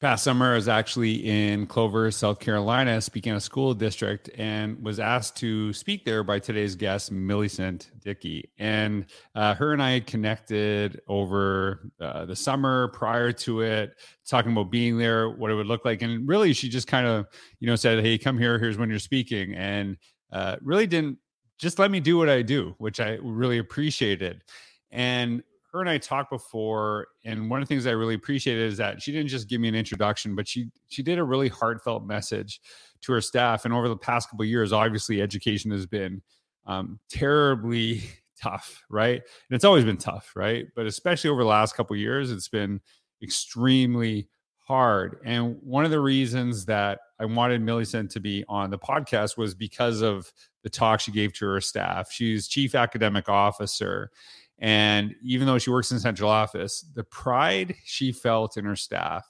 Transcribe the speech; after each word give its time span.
past 0.00 0.22
summer, 0.22 0.52
I 0.52 0.54
was 0.54 0.68
actually 0.68 1.14
in 1.26 1.66
Clover, 1.66 2.10
South 2.10 2.38
Carolina, 2.38 3.00
speaking 3.00 3.32
at 3.32 3.38
a 3.38 3.40
school 3.40 3.74
district, 3.74 4.30
and 4.36 4.80
was 4.82 5.00
asked 5.00 5.36
to 5.38 5.72
speak 5.72 6.04
there 6.04 6.22
by 6.22 6.38
today's 6.38 6.76
guest, 6.76 7.10
Millicent 7.10 7.90
Dickey. 8.04 8.50
And 8.58 9.06
uh, 9.34 9.54
her 9.54 9.72
and 9.72 9.82
I 9.82 10.00
connected 10.00 11.00
over 11.08 11.90
uh, 12.00 12.26
the 12.26 12.36
summer 12.36 12.88
prior 12.88 13.32
to 13.32 13.62
it, 13.62 13.94
talking 14.28 14.52
about 14.52 14.70
being 14.70 14.98
there, 14.98 15.30
what 15.30 15.50
it 15.50 15.54
would 15.54 15.66
look 15.66 15.84
like, 15.84 16.02
and 16.02 16.28
really, 16.28 16.52
she 16.52 16.68
just 16.68 16.86
kind 16.86 17.06
of, 17.06 17.26
you 17.58 17.66
know, 17.66 17.76
said, 17.76 18.04
"Hey, 18.04 18.18
come 18.18 18.38
here. 18.38 18.58
Here's 18.58 18.78
when 18.78 18.90
you're 18.90 19.00
speaking," 19.00 19.54
and 19.54 19.96
uh, 20.32 20.56
really 20.62 20.86
didn't 20.86 21.18
just 21.58 21.80
let 21.80 21.90
me 21.90 21.98
do 21.98 22.16
what 22.16 22.28
I 22.28 22.42
do, 22.42 22.74
which 22.78 23.00
I 23.00 23.18
really 23.20 23.58
appreciated. 23.58 24.44
And 24.92 25.42
her 25.72 25.80
and 25.80 25.90
I 25.90 25.98
talked 25.98 26.30
before, 26.30 27.08
and 27.24 27.50
one 27.50 27.60
of 27.60 27.68
the 27.68 27.74
things 27.74 27.86
I 27.86 27.90
really 27.90 28.14
appreciated 28.14 28.72
is 28.72 28.78
that 28.78 29.02
she 29.02 29.12
didn't 29.12 29.28
just 29.28 29.48
give 29.48 29.60
me 29.60 29.68
an 29.68 29.74
introduction, 29.74 30.34
but 30.34 30.48
she 30.48 30.68
she 30.88 31.02
did 31.02 31.18
a 31.18 31.24
really 31.24 31.48
heartfelt 31.48 32.06
message 32.06 32.60
to 33.02 33.12
her 33.12 33.20
staff. 33.20 33.64
And 33.64 33.74
over 33.74 33.88
the 33.88 33.96
past 33.96 34.30
couple 34.30 34.44
years, 34.44 34.72
obviously, 34.72 35.20
education 35.20 35.70
has 35.70 35.86
been 35.86 36.22
um, 36.66 36.98
terribly 37.10 38.02
tough, 38.42 38.82
right? 38.88 39.16
And 39.16 39.56
it's 39.56 39.64
always 39.64 39.84
been 39.84 39.98
tough, 39.98 40.32
right? 40.34 40.66
But 40.74 40.86
especially 40.86 41.30
over 41.30 41.42
the 41.42 41.48
last 41.48 41.74
couple 41.74 41.96
years, 41.96 42.30
it's 42.30 42.48
been 42.48 42.80
extremely 43.22 44.28
hard. 44.68 45.18
And 45.24 45.56
one 45.62 45.84
of 45.84 45.90
the 45.90 46.00
reasons 46.00 46.66
that 46.66 47.00
I 47.18 47.24
wanted 47.24 47.62
Millicent 47.62 48.10
to 48.12 48.20
be 48.20 48.44
on 48.48 48.70
the 48.70 48.78
podcast 48.78 49.36
was 49.36 49.54
because 49.54 50.02
of 50.02 50.30
the 50.62 50.70
talk 50.70 51.00
she 51.00 51.10
gave 51.10 51.32
to 51.34 51.46
her 51.46 51.60
staff. 51.60 52.12
She's 52.12 52.48
chief 52.48 52.74
academic 52.74 53.28
officer 53.28 54.10
and 54.58 55.14
even 55.22 55.46
though 55.46 55.58
she 55.58 55.70
works 55.70 55.92
in 55.92 56.00
central 56.00 56.30
office, 56.30 56.84
the 56.94 57.04
pride 57.04 57.76
she 57.84 58.12
felt 58.12 58.56
in 58.56 58.64
her 58.64 58.76
staff 58.76 59.28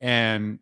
and 0.00 0.60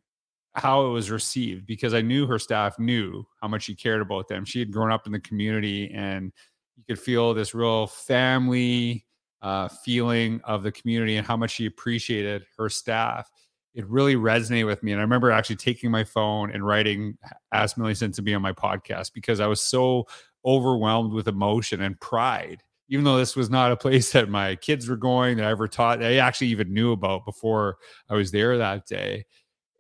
how 0.54 0.86
it 0.86 0.90
was 0.90 1.10
received, 1.10 1.66
because 1.66 1.94
I 1.94 2.00
knew 2.00 2.26
her 2.26 2.38
staff 2.38 2.78
knew 2.78 3.24
how 3.40 3.48
much 3.48 3.64
she 3.64 3.74
cared 3.74 4.00
about 4.00 4.28
them. 4.28 4.44
She 4.44 4.58
had 4.58 4.72
grown 4.72 4.90
up 4.90 5.06
in 5.06 5.12
the 5.12 5.20
community 5.20 5.90
and 5.94 6.32
you 6.76 6.84
could 6.88 6.98
feel 6.98 7.34
this 7.34 7.54
real 7.54 7.86
family 7.86 9.04
uh, 9.42 9.68
feeling 9.68 10.40
of 10.44 10.62
the 10.62 10.72
community 10.72 11.16
and 11.16 11.26
how 11.26 11.36
much 11.36 11.52
she 11.52 11.66
appreciated 11.66 12.44
her 12.56 12.68
staff. 12.68 13.30
It 13.74 13.86
really 13.86 14.16
resonated 14.16 14.66
with 14.66 14.82
me. 14.82 14.92
And 14.92 15.00
I 15.00 15.04
remember 15.04 15.30
actually 15.30 15.56
taking 15.56 15.90
my 15.90 16.02
phone 16.02 16.50
and 16.50 16.66
writing, 16.66 17.16
Ask 17.52 17.76
Millicent 17.76 18.14
to 18.14 18.22
be 18.22 18.34
on 18.34 18.42
my 18.42 18.52
podcast 18.52 19.12
because 19.12 19.38
I 19.38 19.46
was 19.46 19.60
so 19.60 20.06
overwhelmed 20.44 21.12
with 21.12 21.28
emotion 21.28 21.82
and 21.82 22.00
pride 22.00 22.62
even 22.88 23.04
though 23.04 23.18
this 23.18 23.36
was 23.36 23.50
not 23.50 23.72
a 23.72 23.76
place 23.76 24.12
that 24.12 24.28
my 24.28 24.56
kids 24.56 24.88
were 24.88 24.96
going 24.96 25.36
that 25.36 25.46
I 25.46 25.50
ever 25.50 25.68
taught, 25.68 26.02
I 26.02 26.16
actually 26.16 26.48
even 26.48 26.72
knew 26.72 26.92
about 26.92 27.24
before 27.24 27.78
I 28.08 28.14
was 28.14 28.30
there 28.30 28.58
that 28.58 28.86
day. 28.86 29.24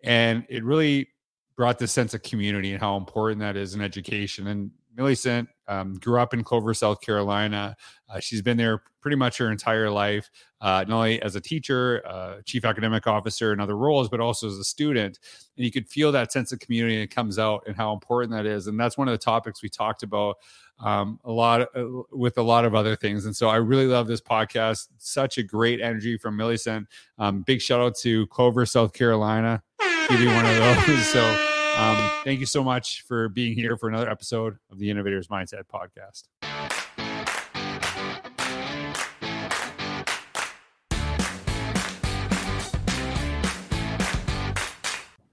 And 0.04 0.44
it 0.48 0.64
really 0.64 1.08
brought 1.56 1.78
this 1.78 1.92
sense 1.92 2.14
of 2.14 2.22
community 2.22 2.72
and 2.72 2.80
how 2.80 2.96
important 2.96 3.40
that 3.40 3.56
is 3.56 3.74
in 3.74 3.80
education. 3.80 4.46
And 4.46 4.70
Millicent 4.98 5.48
um, 5.68 5.94
grew 5.94 6.20
up 6.20 6.34
in 6.34 6.42
Clover, 6.42 6.74
South 6.74 7.00
Carolina. 7.00 7.76
Uh, 8.08 8.18
she's 8.18 8.42
been 8.42 8.56
there 8.56 8.82
pretty 9.00 9.16
much 9.16 9.38
her 9.38 9.52
entire 9.52 9.88
life, 9.88 10.28
uh, 10.60 10.84
not 10.88 10.96
only 10.96 11.22
as 11.22 11.36
a 11.36 11.40
teacher, 11.40 12.02
uh, 12.04 12.40
chief 12.44 12.64
academic 12.64 13.06
officer, 13.06 13.52
and 13.52 13.60
other 13.60 13.76
roles, 13.76 14.08
but 14.08 14.18
also 14.18 14.48
as 14.48 14.58
a 14.58 14.64
student. 14.64 15.20
And 15.56 15.64
you 15.64 15.70
could 15.70 15.88
feel 15.88 16.10
that 16.12 16.32
sense 16.32 16.50
of 16.50 16.58
community 16.58 17.00
that 17.00 17.14
comes 17.14 17.38
out 17.38 17.62
and 17.68 17.76
how 17.76 17.92
important 17.92 18.32
that 18.32 18.44
is. 18.44 18.66
And 18.66 18.78
that's 18.78 18.98
one 18.98 19.06
of 19.06 19.12
the 19.12 19.18
topics 19.18 19.62
we 19.62 19.68
talked 19.68 20.02
about 20.02 20.36
um, 20.80 21.20
a 21.24 21.30
lot 21.30 21.62
uh, 21.76 21.84
with 22.10 22.36
a 22.36 22.42
lot 22.42 22.64
of 22.64 22.74
other 22.74 22.96
things. 22.96 23.24
And 23.24 23.36
so 23.36 23.48
I 23.48 23.56
really 23.56 23.86
love 23.86 24.08
this 24.08 24.20
podcast. 24.20 24.88
Such 24.98 25.38
a 25.38 25.44
great 25.44 25.80
energy 25.80 26.18
from 26.18 26.36
Millicent. 26.36 26.88
Um, 27.18 27.42
big 27.42 27.60
shout 27.60 27.80
out 27.80 27.94
to 27.98 28.26
Clover, 28.26 28.66
South 28.66 28.92
Carolina. 28.92 29.62
Give 30.08 30.20
you 30.20 30.28
one 30.28 30.44
of 30.44 30.56
those. 30.56 31.06
So 31.12 31.57
um, 31.78 32.10
thank 32.24 32.40
you 32.40 32.46
so 32.46 32.64
much 32.64 33.02
for 33.06 33.28
being 33.28 33.54
here 33.54 33.76
for 33.76 33.88
another 33.88 34.10
episode 34.10 34.58
of 34.70 34.78
the 34.78 34.90
Innovators 34.90 35.28
Mindset 35.28 35.62
podcast. 35.72 36.24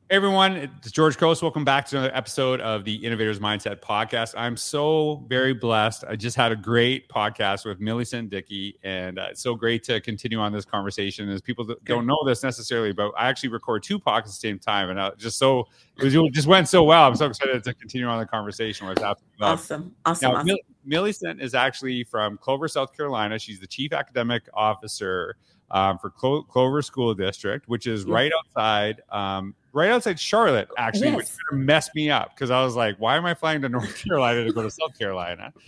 Hey 0.07 0.17
everyone, 0.17 0.55
it's 0.55 0.91
George 0.91 1.17
Couros. 1.17 1.41
Welcome 1.41 1.65
back 1.65 1.87
to 1.87 1.97
another 1.97 2.15
episode 2.15 2.61
of 2.61 2.85
the 2.85 2.93
Innovators 2.93 3.39
Mindset 3.39 3.77
Podcast. 3.77 4.35
I'm 4.37 4.55
so 4.55 5.25
very 5.27 5.51
blessed. 5.51 6.03
I 6.07 6.15
just 6.15 6.37
had 6.37 6.51
a 6.51 6.55
great 6.55 7.09
podcast 7.09 7.65
with 7.65 7.79
Millicent 7.79 8.29
Dickey, 8.29 8.77
and 8.83 9.17
uh, 9.17 9.29
it's 9.31 9.41
so 9.41 9.55
great 9.55 9.83
to 9.85 9.99
continue 9.99 10.37
on 10.37 10.53
this 10.53 10.63
conversation. 10.63 11.27
As 11.29 11.41
people 11.41 11.65
don't 11.85 12.05
know 12.05 12.19
this 12.23 12.43
necessarily, 12.43 12.93
but 12.93 13.13
I 13.17 13.27
actually 13.27 13.49
record 13.49 13.81
two 13.81 13.97
podcasts 13.97 14.17
at 14.17 14.25
the 14.25 14.31
same 14.33 14.59
time, 14.59 14.91
and 14.91 15.01
I 15.01 15.09
just 15.17 15.39
so 15.39 15.61
it, 15.97 16.03
was, 16.03 16.13
it 16.13 16.33
just 16.33 16.47
went 16.47 16.69
so 16.69 16.83
well. 16.83 17.07
I'm 17.07 17.15
so 17.15 17.25
excited 17.25 17.63
to 17.63 17.73
continue 17.73 18.05
on 18.05 18.19
the 18.19 18.27
conversation. 18.27 18.87
With 18.87 19.01
awesome, 19.01 19.95
awesome, 20.05 20.31
now, 20.31 20.37
awesome. 20.37 20.57
Millicent 20.85 21.41
is 21.41 21.55
actually 21.55 22.03
from 22.03 22.37
Clover, 22.37 22.67
South 22.67 22.95
Carolina. 22.95 23.39
She's 23.39 23.59
the 23.59 23.65
chief 23.65 23.91
academic 23.91 24.47
officer 24.53 25.35
um, 25.71 25.97
for 25.97 26.09
Clo- 26.09 26.43
Clover 26.43 26.81
School 26.81 27.13
District, 27.13 27.67
which 27.67 27.87
is 27.87 28.05
right 28.05 28.31
outside. 28.37 29.01
Um, 29.09 29.55
right 29.73 29.89
outside 29.91 30.19
Charlotte, 30.19 30.69
actually, 30.77 31.07
yes. 31.07 31.15
which 31.17 31.27
kind 31.27 31.61
of 31.61 31.65
messed 31.65 31.93
me 31.95 32.09
up 32.09 32.31
because 32.33 32.49
I 32.49 32.63
was 32.63 32.75
like, 32.75 32.95
why 32.97 33.17
am 33.17 33.25
I 33.25 33.33
flying 33.33 33.61
to 33.61 33.69
North 33.69 33.95
Carolina 34.03 34.45
to 34.45 34.53
go 34.53 34.63
to 34.63 34.71
South 34.71 34.97
Carolina? 34.97 35.53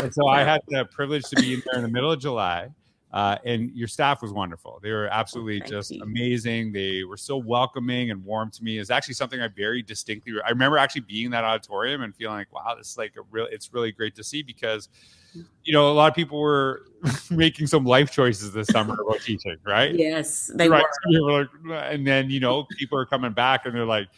And 0.00 0.12
so 0.12 0.26
I 0.26 0.42
had 0.42 0.60
the 0.68 0.84
privilege 0.86 1.22
to 1.30 1.36
be 1.36 1.54
in 1.54 1.62
there 1.64 1.76
in 1.76 1.82
the 1.82 1.88
middle 1.88 2.10
of 2.10 2.20
July. 2.20 2.68
Uh, 3.12 3.36
and 3.44 3.70
your 3.74 3.88
staff 3.88 4.22
was 4.22 4.32
wonderful. 4.32 4.78
They 4.82 4.92
were 4.92 5.08
absolutely 5.08 5.60
just 5.60 5.90
you. 5.90 6.02
amazing. 6.02 6.72
They 6.72 7.02
were 7.02 7.16
so 7.16 7.36
welcoming 7.36 8.10
and 8.10 8.24
warm 8.24 8.50
to 8.52 8.62
me. 8.62 8.78
It's 8.78 8.90
actually 8.90 9.14
something 9.14 9.40
I 9.40 9.48
very 9.48 9.82
distinctly. 9.82 10.34
I 10.44 10.50
remember 10.50 10.78
actually 10.78 11.02
being 11.02 11.26
in 11.26 11.30
that 11.32 11.42
auditorium 11.42 12.02
and 12.02 12.14
feeling 12.14 12.36
like, 12.36 12.52
wow, 12.52 12.74
this 12.76 12.90
is 12.90 12.98
like 12.98 13.14
a 13.16 13.22
real. 13.30 13.48
It's 13.50 13.72
really 13.72 13.90
great 13.90 14.14
to 14.16 14.24
see 14.24 14.42
because, 14.42 14.88
you 15.34 15.72
know, 15.72 15.90
a 15.90 15.94
lot 15.94 16.10
of 16.10 16.14
people 16.14 16.40
were 16.40 16.82
making 17.30 17.66
some 17.66 17.84
life 17.84 18.10
choices 18.10 18.52
this 18.52 18.68
summer 18.68 19.00
about 19.00 19.20
teaching, 19.24 19.56
right? 19.64 19.94
Yes, 19.94 20.50
they 20.54 20.68
right. 20.68 20.84
were. 21.22 21.48
and 21.72 22.06
then 22.06 22.30
you 22.30 22.40
know, 22.40 22.66
people 22.78 22.98
are 22.98 23.06
coming 23.06 23.32
back 23.32 23.66
and 23.66 23.74
they're 23.74 23.84
like, 23.84 24.08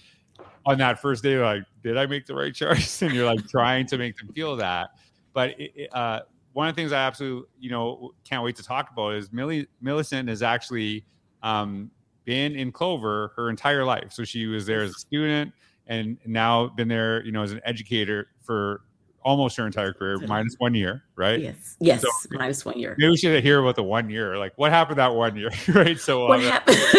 on 0.64 0.78
that 0.78 1.00
first 1.00 1.22
day, 1.22 1.38
like, 1.38 1.64
did 1.82 1.96
I 1.96 2.06
make 2.06 2.26
the 2.26 2.34
right 2.34 2.54
choice? 2.54 3.02
And 3.02 3.12
you're 3.12 3.26
like 3.26 3.46
trying 3.48 3.86
to 3.86 3.98
make 3.98 4.16
them 4.16 4.28
feel 4.32 4.56
that. 4.56 4.90
But 5.32 5.54
it, 5.58 5.88
uh, 5.92 6.20
one 6.52 6.68
of 6.68 6.74
the 6.74 6.80
things 6.80 6.92
I 6.92 7.04
absolutely, 7.06 7.48
you 7.58 7.70
know, 7.70 8.12
can't 8.24 8.44
wait 8.44 8.56
to 8.56 8.62
talk 8.62 8.90
about 8.90 9.14
is 9.14 9.32
Millie 9.32 9.66
Millicent 9.80 10.28
has 10.28 10.42
actually 10.42 11.04
um, 11.42 11.90
been 12.24 12.54
in 12.54 12.70
Clover 12.70 13.32
her 13.36 13.50
entire 13.50 13.84
life. 13.84 14.12
So 14.12 14.24
she 14.24 14.46
was 14.46 14.66
there 14.66 14.82
as 14.82 14.90
a 14.90 14.98
student 14.98 15.52
and 15.86 16.18
now 16.26 16.68
been 16.68 16.88
there, 16.88 17.24
you 17.24 17.32
know, 17.32 17.42
as 17.42 17.52
an 17.52 17.60
educator 17.64 18.28
for 18.42 18.82
almost 19.24 19.56
her 19.56 19.66
entire 19.66 19.92
career, 19.92 20.18
minus 20.18 20.54
one 20.58 20.74
year, 20.74 21.02
right? 21.16 21.40
Yes, 21.40 21.76
yes, 21.80 22.02
so, 22.02 22.08
minus 22.32 22.64
one 22.64 22.78
year. 22.78 22.94
Maybe 22.98 23.10
we 23.10 23.16
should 23.16 23.42
hear 23.42 23.60
about 23.60 23.76
the 23.76 23.82
one 23.82 24.10
year. 24.10 24.36
Like, 24.38 24.52
what 24.56 24.70
happened 24.70 24.98
that 24.98 25.14
one 25.14 25.36
year, 25.36 25.50
right? 25.68 25.98
So 25.98 26.26
what 26.28 26.40
uh, 26.40 26.50
happened? 26.50 26.78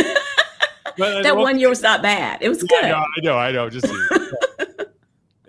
but, 0.97 1.23
that 1.23 1.35
well, 1.35 1.43
one 1.43 1.59
year 1.59 1.69
was 1.69 1.81
not 1.81 2.01
bad. 2.01 2.39
It 2.41 2.49
was 2.49 2.63
good. 2.63 2.83
I 2.83 2.89
know, 2.89 2.95
I 2.95 3.21
know. 3.21 3.37
I 3.37 3.51
know 3.51 3.69
just 3.69 3.87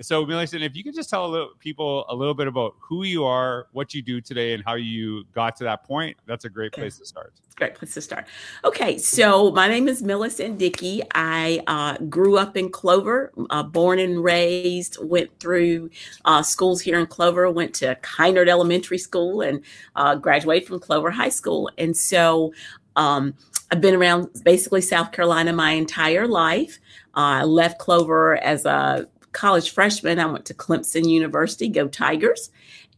so 0.04 0.26
Millicent, 0.26 0.62
if 0.62 0.76
you 0.76 0.84
could 0.84 0.94
just 0.94 1.10
tell 1.10 1.26
a 1.26 1.28
little, 1.28 1.50
people 1.58 2.04
a 2.08 2.14
little 2.14 2.34
bit 2.34 2.46
about 2.46 2.74
who 2.78 3.04
you 3.04 3.24
are, 3.24 3.68
what 3.72 3.94
you 3.94 4.02
do 4.02 4.20
today, 4.20 4.54
and 4.54 4.62
how 4.64 4.74
you 4.74 5.24
got 5.34 5.56
to 5.56 5.64
that 5.64 5.84
point, 5.84 6.16
that's 6.26 6.44
a 6.44 6.50
great 6.50 6.72
place 6.72 6.98
to 6.98 7.06
start. 7.06 7.32
It's 7.46 7.54
a 7.54 7.56
Great 7.56 7.74
place 7.76 7.94
to 7.94 8.00
start. 8.00 8.26
Okay, 8.64 8.98
so 8.98 9.52
my 9.52 9.68
name 9.68 9.88
is 9.88 10.02
Millicent 10.02 10.58
Dickey. 10.58 11.02
I 11.14 11.62
uh, 11.66 11.96
grew 12.08 12.36
up 12.36 12.56
in 12.56 12.68
Clover, 12.68 13.32
uh, 13.50 13.62
born 13.62 14.00
and 14.00 14.24
raised. 14.24 14.98
Went 15.00 15.30
through 15.38 15.90
uh, 16.24 16.42
schools 16.42 16.80
here 16.80 16.98
in 16.98 17.06
Clover. 17.06 17.48
Went 17.50 17.72
to 17.76 17.94
Kinard 18.02 18.48
Elementary 18.48 18.98
School 18.98 19.40
and 19.40 19.62
uh, 19.94 20.16
graduated 20.16 20.66
from 20.66 20.80
Clover 20.80 21.12
High 21.12 21.28
School. 21.28 21.70
And 21.78 21.96
so 21.96 22.52
um, 22.96 23.34
I've 23.70 23.80
been 23.80 23.94
around 23.94 24.30
basically 24.44 24.80
South 24.80 25.12
Carolina 25.12 25.52
my 25.52 25.72
entire 25.72 26.26
life. 26.26 26.78
Uh, 27.16 27.42
I 27.42 27.44
left 27.44 27.78
Clover 27.78 28.36
as 28.36 28.64
a 28.66 29.08
college 29.34 29.70
freshman, 29.70 30.18
I 30.18 30.26
went 30.26 30.46
to 30.46 30.54
Clemson 30.54 31.08
University. 31.08 31.68
Go 31.68 31.88
Tigers! 31.88 32.50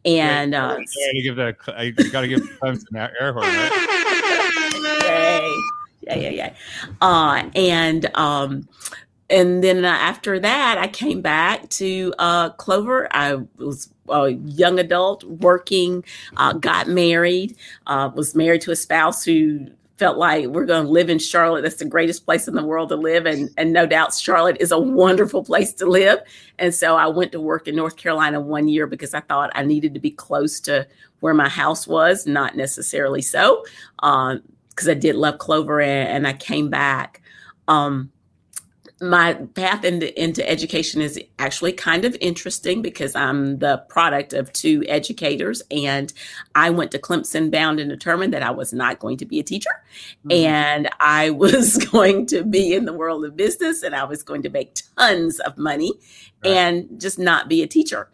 And 0.05 0.55
uh, 0.55 0.77
I 0.79 0.85
gotta 1.07 1.21
give 1.21 1.35
that. 1.35 1.57
I 1.67 1.89
gotta 1.91 2.27
give 2.29 2.41
Clemson 2.61 3.11
air 3.19 3.33
horn. 3.33 3.45
Right? 3.45 3.71
Yay! 5.03 5.53
Yeah, 6.01 6.15
yeah, 6.15 6.29
yeah. 6.29 6.53
Uh, 7.01 7.49
and 7.55 8.05
um, 8.15 8.67
and 9.29 9.63
then 9.63 9.83
after 9.83 10.39
that, 10.39 10.77
I 10.77 10.87
came 10.87 11.21
back 11.21 11.67
to 11.71 12.13
uh, 12.17 12.51
Clover. 12.51 13.07
I 13.11 13.41
was 13.57 13.89
a 14.09 14.29
young 14.29 14.79
adult 14.79 15.23
working, 15.25 16.05
uh, 16.37 16.53
got 16.53 16.87
married, 16.87 17.55
uh, 17.87 18.09
was 18.15 18.35
married 18.35 18.61
to 18.61 18.71
a 18.71 18.75
spouse 18.75 19.23
who 19.23 19.67
felt 19.97 20.17
like 20.17 20.45
we're 20.47 20.65
going 20.65 20.85
to 20.85 20.91
live 20.91 21.09
in 21.09 21.19
Charlotte. 21.19 21.63
That's 21.63 21.77
the 21.77 21.85
greatest 21.85 22.25
place 22.25 22.47
in 22.47 22.53
the 22.53 22.63
world 22.63 22.89
to 22.89 22.95
live. 22.95 23.25
And, 23.25 23.49
and 23.57 23.73
no 23.73 23.85
doubt 23.85 24.13
Charlotte 24.13 24.57
is 24.59 24.71
a 24.71 24.79
wonderful 24.79 25.43
place 25.43 25.73
to 25.73 25.85
live. 25.85 26.19
And 26.59 26.73
so 26.73 26.95
I 26.95 27.07
went 27.07 27.31
to 27.31 27.39
work 27.39 27.67
in 27.67 27.75
North 27.75 27.97
Carolina 27.97 28.39
one 28.39 28.67
year 28.67 28.85
because 28.85 29.13
I 29.13 29.21
thought 29.21 29.51
I 29.55 29.63
needed 29.63 29.93
to 29.95 29.99
be 29.99 30.11
close 30.11 30.59
to 30.61 30.87
where 31.19 31.33
my 31.33 31.49
house 31.49 31.87
was, 31.87 32.27
not 32.27 32.55
necessarily 32.55 33.23
so, 33.23 33.63
because 33.95 34.37
um, 34.87 34.89
I 34.89 34.93
did 34.93 35.15
love 35.15 35.39
Clover 35.39 35.81
and, 35.81 36.09
and 36.09 36.27
I 36.27 36.33
came 36.33 36.69
back. 36.69 37.21
Um, 37.67 38.11
my 38.99 39.33
path 39.33 39.83
into, 39.83 40.21
into 40.21 40.47
education 40.49 41.01
is 41.01 41.19
actually 41.37 41.73
kind 41.73 42.03
of 42.03 42.17
interesting 42.19 42.81
because 42.81 43.15
I'm 43.15 43.59
the 43.59 43.77
product 43.89 44.33
of 44.33 44.51
two 44.53 44.83
educators. 44.87 45.61
And 45.69 46.11
I 46.55 46.71
went 46.71 46.91
to 46.91 46.99
Clemson 46.99 47.51
bound 47.51 47.79
and 47.79 47.89
determined 47.89 48.33
that 48.33 48.41
I 48.41 48.51
was 48.51 48.73
not 48.73 48.99
going 48.99 49.17
to 49.17 49.25
be 49.25 49.39
a 49.39 49.43
teacher. 49.43 49.69
Mm-hmm. 50.25 50.31
And 50.31 50.89
I 50.99 51.29
was 51.31 51.77
going 51.77 52.25
to 52.27 52.43
be 52.43 52.73
in 52.73 52.85
the 52.85 52.93
world 52.93 53.23
of 53.23 53.35
business 53.35 53.83
and 53.83 53.95
I 53.95 54.03
was 54.03 54.23
going 54.23 54.41
to 54.43 54.49
make 54.49 54.77
tons 54.97 55.39
of 55.41 55.57
money 55.57 55.93
right. 56.43 56.53
and 56.53 56.99
just 56.99 57.19
not 57.19 57.47
be 57.47 57.61
a 57.61 57.67
teacher. 57.67 58.09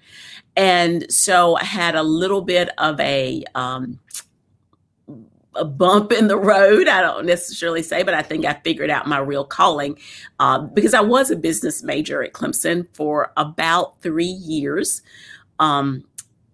And 0.55 1.11
so 1.11 1.55
I 1.55 1.63
had 1.63 1.95
a 1.95 2.03
little 2.03 2.41
bit 2.41 2.69
of 2.77 2.99
a, 2.99 3.43
um, 3.55 3.99
a 5.55 5.65
bump 5.65 6.11
in 6.11 6.27
the 6.27 6.37
road. 6.37 6.87
I 6.87 7.01
don't 7.01 7.25
necessarily 7.25 7.83
say, 7.83 8.03
but 8.03 8.13
I 8.13 8.21
think 8.21 8.45
I 8.45 8.53
figured 8.63 8.89
out 8.89 9.07
my 9.07 9.19
real 9.19 9.45
calling 9.45 9.97
um, 10.39 10.73
because 10.73 10.93
I 10.93 11.01
was 11.01 11.31
a 11.31 11.35
business 11.35 11.83
major 11.83 12.23
at 12.23 12.33
Clemson 12.33 12.87
for 12.93 13.31
about 13.37 14.01
three 14.01 14.25
years, 14.25 15.01
um, 15.59 16.03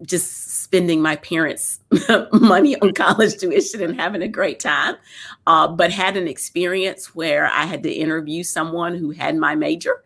just 0.02 0.62
spending 0.62 1.02
my 1.02 1.16
parents' 1.16 1.80
money 2.32 2.76
on 2.80 2.92
college 2.92 3.36
tuition 3.36 3.82
and 3.82 4.00
having 4.00 4.22
a 4.22 4.28
great 4.28 4.60
time. 4.60 4.96
Uh, 5.46 5.68
but 5.68 5.90
had 5.90 6.16
an 6.16 6.28
experience 6.28 7.14
where 7.14 7.46
I 7.46 7.64
had 7.64 7.82
to 7.82 7.92
interview 7.92 8.42
someone 8.42 8.94
who 8.94 9.10
had 9.10 9.36
my 9.36 9.54
major 9.54 10.02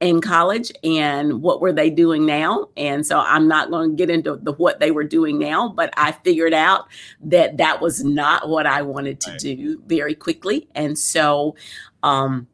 in 0.00 0.22
college 0.22 0.72
and 0.82 1.42
what 1.42 1.60
were 1.60 1.72
they 1.72 1.90
doing 1.90 2.24
now. 2.24 2.68
And 2.76 3.06
so 3.06 3.18
i'm 3.18 3.46
not 3.46 3.70
going 3.70 3.90
to 3.90 3.96
get 3.96 4.10
into 4.10 4.36
the 4.36 4.52
what 4.52 4.80
they 4.80 4.90
were 4.90 5.04
doing 5.04 5.38
now 5.38 5.68
but 5.68 5.92
i 5.96 6.12
figured 6.12 6.54
out 6.54 6.88
that 7.20 7.58
that 7.58 7.80
was 7.80 8.02
not 8.02 8.48
what 8.48 8.66
i 8.66 8.82
wanted 8.82 9.20
to 9.20 9.30
right. 9.30 9.40
do 9.40 9.82
very 9.86 10.14
quickly. 10.14 10.68
And 10.74 10.98
so 10.98 11.54
um, 12.02 12.48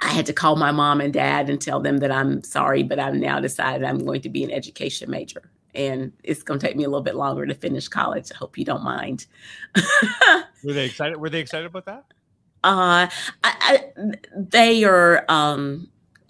i 0.00 0.08
had 0.08 0.26
to 0.26 0.32
call 0.32 0.56
my 0.56 0.72
mom 0.72 1.00
and 1.00 1.12
dad 1.12 1.50
and 1.50 1.60
tell 1.60 1.80
them 1.80 1.98
that 1.98 2.10
i'm 2.10 2.42
sorry 2.42 2.82
but 2.82 2.98
i've 2.98 3.14
now 3.14 3.38
decided 3.38 3.84
i'm 3.84 4.04
going 4.04 4.22
to 4.22 4.28
be 4.30 4.42
an 4.42 4.50
education 4.50 5.10
major. 5.10 5.50
And 5.74 6.12
it's 6.22 6.42
going 6.42 6.60
to 6.60 6.66
take 6.66 6.76
me 6.76 6.84
a 6.84 6.88
little 6.88 7.02
bit 7.02 7.14
longer 7.16 7.46
to 7.46 7.54
finish 7.54 7.88
college. 7.88 8.30
I 8.30 8.36
hope 8.36 8.58
you 8.58 8.64
don't 8.66 8.84
mind. 8.84 9.24
Were 10.64 10.74
they 10.74 10.84
excited 10.84 11.16
were 11.16 11.30
they 11.30 11.40
excited 11.40 11.66
about 11.66 11.86
that? 11.86 12.04
Uh, 12.64 13.08
I, 13.08 13.10
I, 13.42 13.84
they 14.36 14.84
are 14.84 15.24
um, 15.28 15.88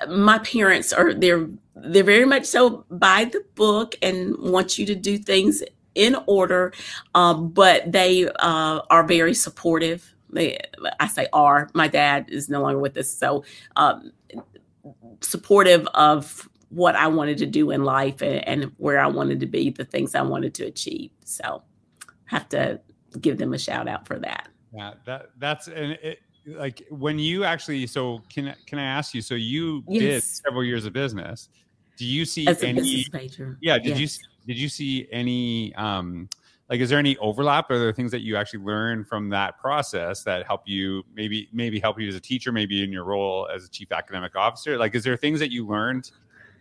my 0.08 0.38
parents 0.38 0.92
are 0.92 1.14
they're 1.14 1.48
they're 1.74 2.04
very 2.04 2.24
much 2.24 2.44
so 2.44 2.84
by 2.90 3.24
the 3.24 3.44
book 3.54 3.94
and 4.02 4.36
want 4.38 4.78
you 4.78 4.86
to 4.86 4.94
do 4.94 5.18
things 5.18 5.62
in 5.94 6.16
order, 6.26 6.72
um, 7.14 7.50
but 7.50 7.90
they 7.90 8.28
uh, 8.28 8.80
are 8.88 9.04
very 9.04 9.34
supportive. 9.34 10.14
They, 10.30 10.58
I 10.98 11.08
say 11.08 11.26
are. 11.32 11.68
My 11.74 11.88
dad 11.88 12.30
is 12.30 12.48
no 12.48 12.62
longer 12.62 12.78
with 12.78 12.96
us, 12.96 13.10
so 13.10 13.44
um, 13.76 14.12
supportive 15.20 15.86
of 15.94 16.48
what 16.70 16.96
I 16.96 17.08
wanted 17.08 17.38
to 17.38 17.46
do 17.46 17.70
in 17.70 17.84
life 17.84 18.22
and, 18.22 18.46
and, 18.48 18.72
where 18.78 18.98
I 18.98 19.06
wanted 19.06 19.40
to 19.40 19.46
be, 19.46 19.68
the 19.68 19.84
things 19.84 20.14
I 20.14 20.22
wanted 20.22 20.54
to 20.54 20.64
achieve. 20.64 21.10
So, 21.24 21.62
have 22.24 22.48
to 22.50 22.80
give 23.20 23.36
them 23.36 23.52
a 23.52 23.58
shout 23.58 23.88
out 23.88 24.06
for 24.06 24.18
that. 24.20 24.48
Yeah, 24.74 24.94
that 25.04 25.30
that's 25.38 25.68
and 25.68 25.92
it, 26.02 26.20
like 26.46 26.86
when 26.90 27.18
you 27.18 27.44
actually 27.44 27.86
so 27.86 28.20
can 28.28 28.54
can 28.66 28.78
I 28.78 28.84
ask 28.84 29.14
you 29.14 29.22
so 29.22 29.34
you 29.34 29.84
yes. 29.86 30.00
did 30.00 30.22
several 30.22 30.64
years 30.64 30.84
of 30.84 30.92
business 30.92 31.48
do 31.96 32.04
you 32.04 32.24
see 32.24 32.46
As 32.46 32.62
any 32.62 33.06
yeah 33.60 33.78
did 33.78 33.98
yes. 33.98 34.18
you 34.20 34.54
did 34.54 34.60
you 34.60 34.68
see 34.68 35.06
any 35.12 35.74
um 35.76 36.28
like 36.68 36.80
is 36.80 36.90
there 36.90 36.98
any 36.98 37.16
overlap 37.18 37.70
are 37.70 37.78
there 37.78 37.92
things 37.92 38.10
that 38.10 38.22
you 38.22 38.36
actually 38.36 38.64
learn 38.64 39.04
from 39.04 39.28
that 39.28 39.58
process 39.58 40.24
that 40.24 40.46
help 40.46 40.62
you 40.66 41.04
maybe 41.14 41.48
maybe 41.52 41.78
help 41.78 42.00
you 42.00 42.08
as 42.08 42.16
a 42.16 42.20
teacher 42.20 42.50
maybe 42.50 42.82
in 42.82 42.90
your 42.90 43.04
role 43.04 43.48
as 43.54 43.64
a 43.64 43.68
chief 43.68 43.92
academic 43.92 44.34
officer 44.34 44.76
like 44.78 44.94
is 44.94 45.04
there 45.04 45.16
things 45.16 45.38
that 45.38 45.50
you 45.50 45.66
learned 45.66 46.10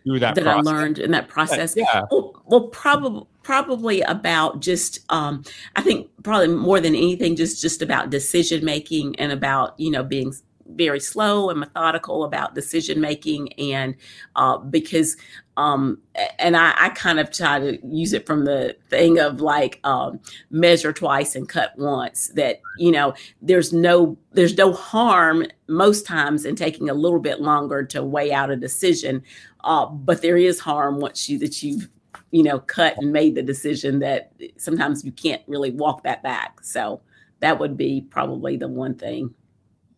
through 0.04 0.20
that 0.20 0.34
that 0.34 0.44
process? 0.44 0.66
I 0.66 0.70
learned 0.70 0.98
in 0.98 1.10
that 1.12 1.28
process. 1.28 1.74
Yeah. 1.76 2.04
Well, 2.10 2.42
well 2.46 2.68
probably 2.68 3.26
probably 3.42 4.02
about 4.02 4.60
just 4.60 5.00
um, 5.08 5.44
I 5.76 5.82
think 5.82 6.08
probably 6.22 6.48
more 6.48 6.80
than 6.80 6.94
anything 6.94 7.36
just 7.36 7.60
just 7.60 7.82
about 7.82 8.10
decision 8.10 8.64
making 8.64 9.16
and 9.18 9.32
about 9.32 9.78
you 9.78 9.90
know 9.90 10.02
being 10.02 10.32
very 10.76 11.00
slow 11.00 11.50
and 11.50 11.60
methodical 11.60 12.24
about 12.24 12.54
decision 12.54 13.00
making 13.00 13.52
and 13.54 13.94
uh, 14.36 14.58
because 14.58 15.16
um, 15.58 15.98
and 16.38 16.56
I, 16.56 16.72
I, 16.78 16.88
kind 16.90 17.20
of 17.20 17.30
try 17.30 17.58
to 17.58 17.78
use 17.86 18.14
it 18.14 18.24
from 18.24 18.46
the 18.46 18.74
thing 18.88 19.18
of 19.18 19.42
like 19.42 19.80
um, 19.84 20.18
measure 20.50 20.94
twice 20.94 21.36
and 21.36 21.46
cut 21.46 21.74
once 21.76 22.28
that 22.28 22.62
you 22.78 22.90
know 22.90 23.12
there's 23.42 23.70
no 23.70 24.16
there's 24.32 24.56
no 24.56 24.72
harm 24.72 25.44
most 25.68 26.06
times 26.06 26.46
in 26.46 26.56
taking 26.56 26.88
a 26.88 26.94
little 26.94 27.20
bit 27.20 27.42
longer 27.42 27.84
to 27.84 28.02
weigh 28.02 28.32
out 28.32 28.50
a 28.50 28.56
decision 28.56 29.22
uh, 29.64 29.86
but 29.86 30.22
there 30.22 30.36
is 30.36 30.58
harm 30.60 31.00
once 31.00 31.28
you 31.28 31.38
that 31.38 31.62
you've 31.62 31.88
you 32.30 32.42
know 32.42 32.58
cut 32.58 32.96
and 32.98 33.12
made 33.12 33.34
the 33.34 33.42
decision 33.42 33.98
that 34.00 34.32
sometimes 34.56 35.04
you 35.04 35.12
can't 35.12 35.42
really 35.46 35.70
walk 35.70 36.02
that 36.04 36.22
back. 36.22 36.62
So 36.62 37.00
that 37.40 37.58
would 37.58 37.76
be 37.76 38.06
probably 38.10 38.56
the 38.56 38.68
one 38.68 38.94
thing 38.94 39.34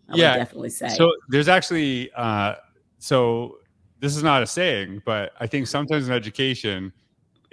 I 0.08 0.16
yeah. 0.16 0.36
definitely 0.36 0.70
say. 0.70 0.88
So 0.88 1.12
there's 1.28 1.48
actually 1.48 2.10
uh 2.12 2.54
so 2.98 3.58
this 4.00 4.16
is 4.16 4.22
not 4.22 4.42
a 4.42 4.46
saying 4.46 5.00
but 5.06 5.32
i 5.40 5.46
think 5.46 5.66
sometimes 5.66 6.08
in 6.08 6.12
education 6.12 6.92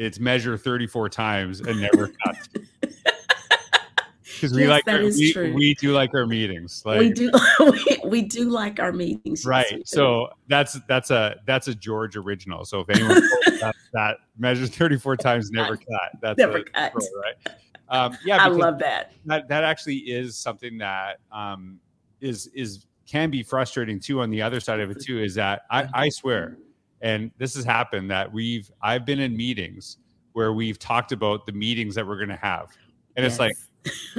it's 0.01 0.19
measure 0.19 0.57
34 0.57 1.09
times 1.09 1.61
and 1.61 1.79
never 1.79 2.07
cut. 2.25 2.37
Because 4.23 4.55
we 4.55 4.61
yes, 4.61 4.69
like 4.69 4.87
our, 4.87 5.03
we, 5.03 5.51
we, 5.53 5.75
do 5.75 5.91
like 5.91 6.15
our 6.15 6.25
meetings. 6.25 6.81
Like, 6.83 6.99
we 6.99 7.11
do 7.11 7.29
we, 7.59 8.00
we 8.11 8.21
do 8.21 8.49
like 8.49 8.79
our 8.79 8.91
meetings. 8.91 9.45
Right. 9.45 9.65
Yes, 9.71 9.81
so 9.85 10.27
that's 10.47 10.77
that's 10.87 11.09
a 11.09 11.37
that's 11.47 11.67
a 11.67 11.73
George 11.73 12.17
original. 12.17 12.65
So 12.65 12.81
if 12.81 12.89
anyone 12.89 13.21
that, 13.61 13.75
that 13.93 14.17
measures 14.37 14.69
34 14.69 15.17
times 15.17 15.49
never 15.49 15.77
cut, 15.77 16.11
that's 16.21 16.37
never 16.37 16.61
cut. 16.61 16.93
right. 16.93 17.55
Um, 17.89 18.17
yeah, 18.25 18.43
I 18.43 18.47
love 18.47 18.77
that. 18.79 19.13
That 19.25 19.47
that 19.47 19.63
actually 19.63 19.97
is 19.97 20.37
something 20.37 20.77
that 20.77 21.19
um, 21.31 21.79
is 22.19 22.47
is 22.47 22.85
can 23.07 23.29
be 23.29 23.43
frustrating 23.43 23.99
too. 23.99 24.21
On 24.21 24.29
the 24.29 24.41
other 24.41 24.59
side 24.59 24.81
of 24.81 24.91
it 24.91 25.01
too 25.01 25.21
is 25.21 25.33
that 25.35 25.63
I, 25.71 25.87
I 25.93 26.09
swear, 26.09 26.57
and 27.01 27.31
this 27.37 27.55
has 27.55 27.65
happened 27.65 28.11
that 28.11 28.31
we've 28.31 28.69
I've 28.81 29.05
been 29.05 29.19
in 29.19 29.35
meetings 29.35 29.97
where 30.33 30.53
we've 30.53 30.79
talked 30.79 31.11
about 31.11 31.45
the 31.45 31.51
meetings 31.51 31.95
that 31.95 32.05
we're 32.05 32.17
going 32.17 32.29
to 32.29 32.35
have, 32.35 32.67
and 33.15 33.23
yes. 33.23 33.33
it's 33.33 33.39
like 33.39 33.55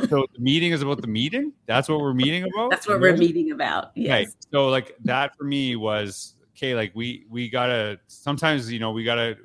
so 0.08 0.26
the 0.34 0.40
meeting 0.40 0.72
is 0.72 0.82
about 0.82 1.00
the 1.00 1.06
meeting. 1.06 1.52
That's 1.66 1.88
what 1.88 2.00
we're 2.00 2.14
meeting 2.14 2.44
about. 2.44 2.70
That's 2.70 2.86
what 2.88 3.00
we're 3.00 3.16
meeting 3.16 3.52
about. 3.52 3.92
Yes. 3.94 4.22
Okay. 4.22 4.30
So 4.50 4.68
like 4.68 4.96
that 5.04 5.36
for 5.36 5.44
me 5.44 5.76
was 5.76 6.34
okay. 6.56 6.74
Like 6.74 6.92
we 6.94 7.26
we 7.30 7.48
gotta 7.48 7.98
sometimes 8.06 8.70
you 8.70 8.78
know 8.78 8.92
we 8.92 9.04
gotta. 9.04 9.36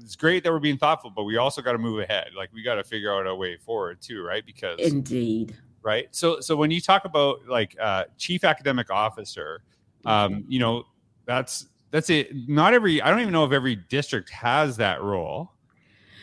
It's 0.00 0.16
great 0.16 0.44
that 0.44 0.52
we're 0.52 0.60
being 0.60 0.78
thoughtful, 0.78 1.10
but 1.10 1.24
we 1.24 1.36
also 1.36 1.60
got 1.60 1.72
to 1.72 1.78
move 1.78 2.00
ahead. 2.00 2.28
Like 2.34 2.50
we 2.54 2.62
got 2.62 2.76
to 2.76 2.84
figure 2.84 3.12
out 3.12 3.26
a 3.26 3.34
way 3.34 3.58
forward 3.58 4.00
too, 4.00 4.22
right? 4.22 4.44
Because 4.46 4.78
indeed, 4.80 5.54
right. 5.82 6.08
So 6.10 6.40
so 6.40 6.56
when 6.56 6.70
you 6.70 6.80
talk 6.80 7.04
about 7.04 7.46
like 7.46 7.76
uh, 7.78 8.04
chief 8.16 8.44
academic 8.44 8.90
officer, 8.90 9.62
um, 10.06 10.44
you 10.48 10.58
know 10.58 10.84
that's 11.26 11.66
that's 11.90 12.08
it. 12.08 12.30
Not 12.48 12.72
every. 12.72 13.02
I 13.02 13.10
don't 13.10 13.20
even 13.20 13.32
know 13.32 13.44
if 13.44 13.52
every 13.52 13.76
district 13.76 14.30
has 14.30 14.78
that 14.78 15.02
role. 15.02 15.52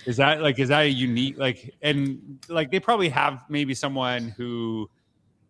Is 0.06 0.18
that 0.18 0.42
like 0.42 0.60
is 0.60 0.70
that 0.70 0.82
a 0.82 0.90
unique 0.90 1.38
like 1.38 1.74
and 1.82 2.40
like 2.48 2.72
they 2.72 2.80
probably 2.80 3.10
have 3.10 3.44
maybe 3.50 3.74
someone 3.74 4.30
who 4.30 4.90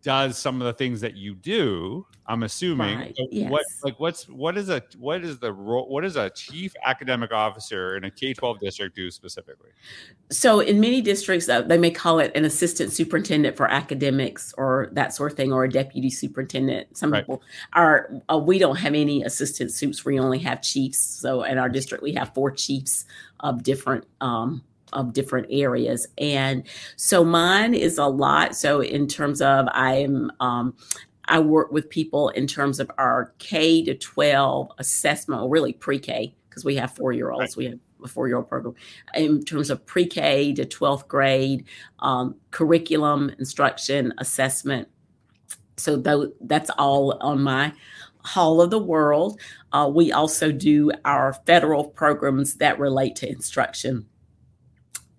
does 0.02 0.38
some 0.38 0.60
of 0.60 0.66
the 0.66 0.72
things 0.72 1.00
that 1.00 1.16
you 1.16 1.34
do 1.34 2.06
i'm 2.26 2.42
assuming 2.42 2.98
right. 2.98 3.16
yes. 3.30 3.50
what 3.50 3.64
like 3.82 3.98
what's 3.98 4.28
what 4.28 4.56
is 4.56 4.68
a 4.68 4.82
what 4.98 5.24
is 5.24 5.38
the 5.38 5.52
role 5.52 5.88
what 5.88 6.02
does 6.02 6.16
a 6.16 6.30
chief 6.30 6.74
academic 6.84 7.32
officer 7.32 7.96
in 7.96 8.04
a 8.04 8.10
k-12 8.10 8.58
district 8.60 8.94
do 8.94 9.10
specifically 9.10 9.70
so 10.30 10.60
in 10.60 10.80
many 10.80 11.00
districts 11.00 11.48
uh, 11.48 11.62
they 11.62 11.78
may 11.78 11.90
call 11.90 12.18
it 12.18 12.30
an 12.34 12.44
assistant 12.44 12.92
superintendent 12.92 13.56
for 13.56 13.68
academics 13.68 14.54
or 14.56 14.88
that 14.92 15.14
sort 15.14 15.32
of 15.32 15.36
thing 15.36 15.52
or 15.52 15.64
a 15.64 15.70
deputy 15.70 16.10
superintendent 16.10 16.96
some 16.96 17.12
right. 17.12 17.22
people 17.22 17.42
are 17.72 18.10
uh, 18.30 18.38
we 18.38 18.58
don't 18.58 18.76
have 18.76 18.94
any 18.94 19.22
assistant 19.22 19.70
soups 19.70 20.04
we 20.04 20.18
only 20.18 20.38
have 20.38 20.62
chiefs 20.62 20.98
so 20.98 21.42
in 21.42 21.58
our 21.58 21.68
district 21.68 22.02
we 22.02 22.12
have 22.12 22.32
four 22.34 22.50
chiefs 22.50 23.04
of 23.40 23.62
different 23.62 24.04
um, 24.20 24.62
of 24.92 25.12
different 25.12 25.46
areas. 25.50 26.06
And 26.18 26.64
so 26.96 27.24
mine 27.24 27.74
is 27.74 27.98
a 27.98 28.06
lot. 28.06 28.56
So 28.56 28.80
in 28.80 29.06
terms 29.06 29.42
of 29.42 29.66
I'm 29.72 30.30
um, 30.40 30.74
I 31.28 31.40
work 31.40 31.72
with 31.72 31.90
people 31.90 32.28
in 32.30 32.46
terms 32.46 32.78
of 32.80 32.90
our 32.98 33.34
K 33.38 33.84
to 33.84 33.94
12 33.94 34.70
assessment, 34.78 35.42
or 35.42 35.48
really 35.48 35.72
pre-K, 35.72 36.34
because 36.48 36.64
we 36.64 36.76
have 36.76 36.94
four-year-olds. 36.94 37.56
Right. 37.56 37.56
We 37.56 37.64
have 37.66 37.78
a 38.04 38.08
four-year-old 38.08 38.48
program. 38.48 38.74
In 39.14 39.44
terms 39.44 39.70
of 39.70 39.84
pre-K 39.86 40.54
to 40.54 40.64
12th 40.64 41.08
grade, 41.08 41.64
um, 41.98 42.36
curriculum, 42.52 43.32
instruction, 43.38 44.14
assessment. 44.18 44.88
So 45.76 46.00
th- 46.00 46.32
that's 46.42 46.70
all 46.78 47.18
on 47.20 47.42
my 47.42 47.72
Hall 48.24 48.60
of 48.60 48.70
the 48.70 48.78
World. 48.78 49.40
Uh, 49.72 49.90
we 49.92 50.12
also 50.12 50.52
do 50.52 50.90
our 51.04 51.32
federal 51.44 51.84
programs 51.84 52.54
that 52.54 52.78
relate 52.78 53.16
to 53.16 53.28
instruction 53.28 54.06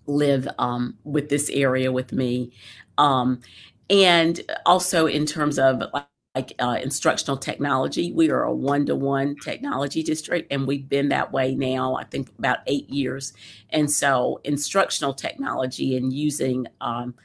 live 0.08 0.48
um, 0.58 0.98
with 1.04 1.30
this 1.30 1.50
area 1.50 1.92
with 1.92 2.12
me. 2.12 2.52
Um, 2.98 3.42
and 3.90 4.42
also 4.66 5.06
in 5.06 5.26
terms 5.26 5.60
of 5.60 5.82
like 5.94 6.06
like 6.38 6.54
uh, 6.60 6.78
instructional 6.84 7.36
technology. 7.36 8.12
We 8.12 8.30
are 8.30 8.44
a 8.44 8.54
one 8.54 8.86
to 8.86 8.96
one 8.96 9.36
technology 9.44 10.04
district, 10.04 10.54
and 10.54 10.68
we've 10.68 10.88
been 10.88 11.10
that 11.10 11.32
way 11.32 11.56
now, 11.56 11.96
I 11.96 12.04
think, 12.04 12.30
about 12.38 12.60
eight 12.68 12.88
years. 12.92 13.34
And 13.72 13.90
so, 13.90 14.40
instructional 14.44 15.16
technology 15.16 15.98
and 15.98 16.14
using 16.14 16.68
um, 16.80 17.16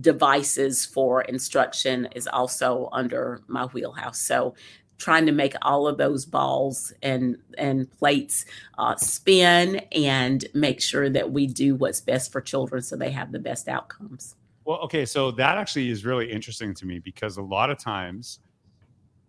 devices 0.00 0.84
for 0.84 1.22
instruction 1.22 2.08
is 2.16 2.26
also 2.26 2.88
under 2.90 3.42
my 3.46 3.66
wheelhouse. 3.66 4.18
So, 4.18 4.56
trying 5.02 5.26
to 5.26 5.32
make 5.32 5.54
all 5.62 5.88
of 5.88 5.98
those 5.98 6.24
balls 6.24 6.92
and 7.02 7.36
and 7.58 7.90
plates 7.98 8.46
uh, 8.78 8.94
spin 8.94 9.76
and 9.90 10.44
make 10.54 10.80
sure 10.80 11.10
that 11.10 11.32
we 11.32 11.46
do 11.46 11.74
what's 11.74 12.00
best 12.00 12.30
for 12.30 12.40
children 12.40 12.80
so 12.80 12.96
they 12.96 13.10
have 13.10 13.32
the 13.32 13.38
best 13.40 13.68
outcomes. 13.68 14.36
Well, 14.64 14.78
okay, 14.82 15.04
so 15.04 15.32
that 15.32 15.58
actually 15.58 15.90
is 15.90 16.04
really 16.04 16.30
interesting 16.30 16.72
to 16.74 16.86
me 16.86 17.00
because 17.00 17.36
a 17.36 17.42
lot 17.42 17.68
of 17.68 17.78
times 17.78 18.38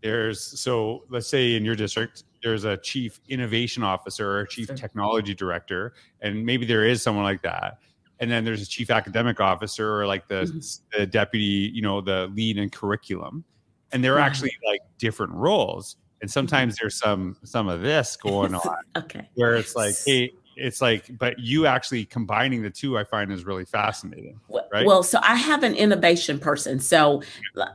there's 0.03 0.59
so 0.59 1.05
let's 1.09 1.27
say 1.27 1.55
in 1.55 1.65
your 1.65 1.75
district 1.75 2.25
there's 2.43 2.65
a 2.65 2.77
chief 2.77 3.19
innovation 3.29 3.81
officer 3.81 4.37
or 4.37 4.45
chief 4.45 4.67
technology 4.75 5.33
director 5.33 5.93
and 6.21 6.45
maybe 6.45 6.65
there 6.65 6.85
is 6.85 7.01
someone 7.01 7.23
like 7.23 7.41
that 7.41 7.79
and 8.19 8.29
then 8.29 8.43
there's 8.43 8.61
a 8.61 8.67
chief 8.67 8.89
academic 8.89 9.39
officer 9.39 9.97
or 9.97 10.05
like 10.05 10.27
the, 10.27 10.43
mm-hmm. 10.43 10.99
the 10.99 11.05
deputy 11.05 11.71
you 11.73 11.81
know 11.81 12.01
the 12.01 12.29
lead 12.33 12.57
in 12.57 12.69
curriculum 12.69 13.45
and 13.93 14.03
they're 14.03 14.19
actually 14.19 14.55
like 14.65 14.81
different 14.97 15.33
roles 15.33 15.97
and 16.21 16.29
mm-hmm. 16.29 16.33
sometimes 16.33 16.77
there's 16.77 16.95
some 16.97 17.37
some 17.43 17.67
of 17.67 17.81
this 17.81 18.15
going 18.17 18.55
on 18.55 18.77
okay. 18.95 19.27
where 19.35 19.55
it's 19.55 19.75
like 19.75 19.95
hey 20.05 20.31
it's 20.55 20.81
like 20.81 21.09
but 21.17 21.39
you 21.39 21.65
actually 21.65 22.05
combining 22.05 22.61
the 22.61 22.69
two 22.69 22.97
i 22.97 23.03
find 23.03 23.31
is 23.31 23.45
really 23.45 23.65
fascinating 23.65 24.39
right? 24.71 24.85
well 24.85 25.03
so 25.03 25.19
i 25.23 25.35
have 25.35 25.63
an 25.63 25.75
innovation 25.75 26.39
person. 26.39 26.79
So 26.79 27.21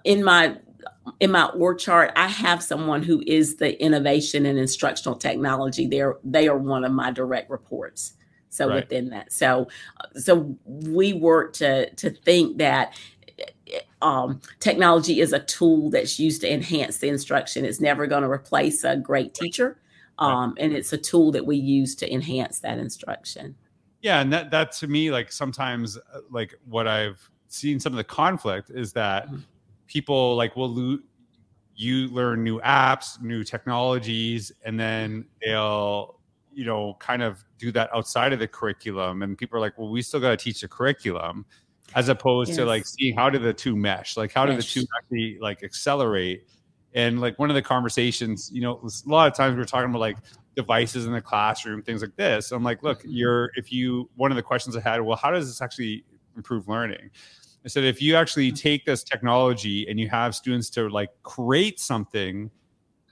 in 0.04 0.22
my 0.24 0.56
in 1.20 1.32
my 1.32 1.46
org 1.46 1.78
chart 1.78 2.12
i 2.14 2.28
have 2.28 2.62
someone 2.62 3.02
who 3.02 3.22
is 3.26 3.56
the 3.56 3.80
innovation 3.82 4.46
and 4.46 4.58
instructional 4.58 5.16
technology. 5.16 5.86
They're 5.86 6.18
they 6.22 6.48
are 6.48 6.58
one 6.58 6.84
of 6.84 6.92
my 6.92 7.10
direct 7.10 7.50
reports 7.50 8.14
so 8.50 8.68
right. 8.68 8.76
within 8.76 9.10
that. 9.10 9.32
So 9.32 9.68
so 10.14 10.56
we 10.64 11.12
work 11.12 11.54
to 11.54 11.90
to 11.94 12.10
think 12.10 12.58
that 12.58 12.98
um, 14.02 14.40
technology 14.60 15.20
is 15.20 15.32
a 15.32 15.40
tool 15.40 15.90
that's 15.90 16.18
used 16.18 16.40
to 16.42 16.52
enhance 16.52 16.98
the 16.98 17.08
instruction. 17.08 17.64
It's 17.64 17.80
never 17.80 18.06
going 18.06 18.22
to 18.22 18.30
replace 18.30 18.84
a 18.84 18.96
great 18.96 19.34
teacher, 19.34 19.78
um, 20.18 20.54
and 20.58 20.72
it's 20.72 20.92
a 20.92 20.98
tool 20.98 21.32
that 21.32 21.46
we 21.46 21.56
use 21.56 21.94
to 21.96 22.12
enhance 22.12 22.60
that 22.60 22.78
instruction. 22.78 23.54
Yeah, 24.00 24.20
and 24.20 24.32
that 24.32 24.50
that 24.50 24.72
to 24.72 24.86
me, 24.86 25.10
like 25.10 25.32
sometimes, 25.32 25.96
uh, 25.96 26.20
like 26.30 26.54
what 26.68 26.86
I've 26.86 27.28
seen 27.48 27.80
some 27.80 27.92
of 27.92 27.96
the 27.96 28.04
conflict 28.04 28.70
is 28.70 28.92
that 28.92 29.26
mm-hmm. 29.26 29.38
people 29.86 30.36
like 30.36 30.54
will 30.54 30.70
lo- 30.70 30.98
you 31.74 32.08
learn 32.08 32.44
new 32.44 32.60
apps, 32.60 33.20
new 33.20 33.42
technologies, 33.42 34.52
and 34.64 34.78
then 34.78 35.24
they'll 35.44 36.20
you 36.52 36.64
know 36.64 36.96
kind 37.00 37.22
of 37.22 37.44
do 37.58 37.72
that 37.72 37.90
outside 37.92 38.32
of 38.32 38.38
the 38.38 38.46
curriculum, 38.46 39.22
and 39.22 39.36
people 39.36 39.58
are 39.58 39.60
like, 39.60 39.76
well, 39.76 39.88
we 39.88 40.02
still 40.02 40.20
got 40.20 40.30
to 40.30 40.36
teach 40.36 40.60
the 40.60 40.68
curriculum 40.68 41.44
as 41.94 42.08
opposed 42.08 42.50
yes. 42.50 42.58
to 42.58 42.64
like 42.64 42.86
seeing 42.86 43.16
how 43.16 43.30
do 43.30 43.38
the 43.38 43.52
two 43.52 43.76
mesh 43.76 44.16
like 44.16 44.32
how 44.32 44.44
do 44.44 44.54
the 44.54 44.62
two 44.62 44.84
actually 44.96 45.38
like 45.40 45.62
accelerate 45.62 46.46
and 46.94 47.20
like 47.20 47.38
one 47.38 47.50
of 47.50 47.54
the 47.54 47.62
conversations 47.62 48.50
you 48.52 48.60
know 48.60 48.80
a 48.84 49.08
lot 49.08 49.30
of 49.30 49.36
times 49.36 49.56
we're 49.56 49.64
talking 49.64 49.90
about 49.90 50.00
like 50.00 50.16
devices 50.54 51.06
in 51.06 51.12
the 51.12 51.20
classroom 51.20 51.82
things 51.82 52.02
like 52.02 52.14
this 52.16 52.52
i'm 52.52 52.62
like 52.62 52.82
look 52.82 53.00
mm-hmm. 53.00 53.10
you're 53.10 53.50
if 53.56 53.72
you 53.72 54.08
one 54.16 54.30
of 54.30 54.36
the 54.36 54.42
questions 54.42 54.76
i 54.76 54.80
had 54.80 55.00
well 55.00 55.16
how 55.16 55.30
does 55.30 55.46
this 55.46 55.62
actually 55.62 56.04
improve 56.36 56.68
learning 56.68 57.10
i 57.64 57.68
said 57.68 57.84
if 57.84 58.02
you 58.02 58.16
actually 58.16 58.48
mm-hmm. 58.48 58.56
take 58.56 58.84
this 58.84 59.02
technology 59.02 59.88
and 59.88 59.98
you 59.98 60.08
have 60.08 60.34
students 60.34 60.68
to 60.68 60.88
like 60.88 61.10
create 61.22 61.78
something 61.78 62.50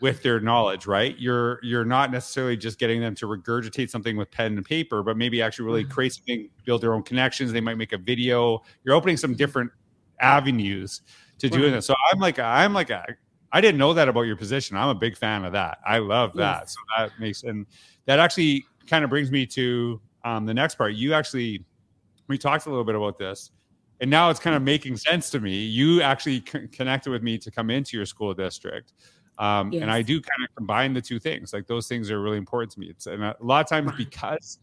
with 0.00 0.22
their 0.22 0.40
knowledge 0.40 0.86
right? 0.86 1.16
You're 1.18 1.58
you're 1.62 1.84
not 1.84 2.10
necessarily 2.10 2.56
just 2.56 2.78
getting 2.78 3.00
them 3.00 3.14
to 3.16 3.26
regurgitate 3.26 3.90
something 3.90 4.16
with 4.16 4.30
pen 4.30 4.56
and 4.56 4.64
paper 4.64 5.02
but 5.02 5.16
maybe 5.16 5.40
actually 5.40 5.64
really 5.64 5.84
mm-hmm. 5.84 5.92
create 5.92 6.14
something 6.14 6.48
build 6.64 6.82
their 6.82 6.94
own 6.94 7.02
connections. 7.02 7.52
They 7.52 7.60
might 7.60 7.78
make 7.78 7.92
a 7.92 7.98
video. 7.98 8.62
You're 8.84 8.94
opening 8.94 9.16
some 9.16 9.34
different 9.34 9.70
avenues 10.20 11.02
to 11.38 11.50
doing 11.50 11.72
this 11.72 11.84
so 11.86 11.94
i'm 12.10 12.18
like 12.18 12.38
i'm 12.38 12.72
like 12.72 12.88
a, 12.88 13.04
i 13.52 13.60
didn't 13.60 13.78
know 13.78 13.92
that 13.92 14.08
about 14.08 14.22
your 14.22 14.36
position. 14.36 14.76
I'm 14.76 14.88
a 14.88 14.94
big 14.94 15.16
fan 15.16 15.44
of 15.44 15.52
that. 15.52 15.78
I 15.86 15.98
love 15.98 16.32
that. 16.34 16.62
Yes. 16.62 16.74
so 16.74 16.78
that 16.96 17.20
makes 17.20 17.42
and 17.42 17.66
that 18.06 18.18
actually 18.18 18.64
kind 18.86 19.04
of 19.04 19.10
brings 19.10 19.30
me 19.30 19.44
to 19.46 20.00
um, 20.24 20.46
the 20.46 20.54
next 20.54 20.76
part. 20.76 20.94
You 20.94 21.14
actually 21.14 21.64
we 22.28 22.38
talked 22.38 22.66
a 22.66 22.70
little 22.70 22.84
bit 22.84 22.94
about 22.94 23.18
this 23.18 23.50
and 24.00 24.10
now 24.10 24.30
it's 24.30 24.40
kind 24.40 24.56
of 24.56 24.62
making 24.62 24.96
sense 24.96 25.30
to 25.30 25.40
me. 25.40 25.54
You 25.54 26.02
actually 26.02 26.44
c- 26.50 26.68
connected 26.68 27.10
with 27.10 27.22
me 27.22 27.38
to 27.38 27.50
come 27.50 27.70
into 27.70 27.96
your 27.96 28.06
school 28.06 28.34
district 28.34 28.92
um, 29.38 29.72
yes. 29.72 29.82
And 29.82 29.90
I 29.90 30.02
do 30.02 30.20
kind 30.20 30.44
of 30.48 30.54
combine 30.54 30.94
the 30.94 31.02
two 31.02 31.18
things. 31.18 31.52
Like 31.52 31.66
those 31.66 31.88
things 31.88 32.10
are 32.10 32.20
really 32.20 32.38
important 32.38 32.72
to 32.72 32.80
me. 32.80 32.88
It's 32.88 33.06
and 33.06 33.22
a 33.22 33.36
lot 33.40 33.64
of 33.64 33.68
times 33.68 33.92
because 33.96 34.58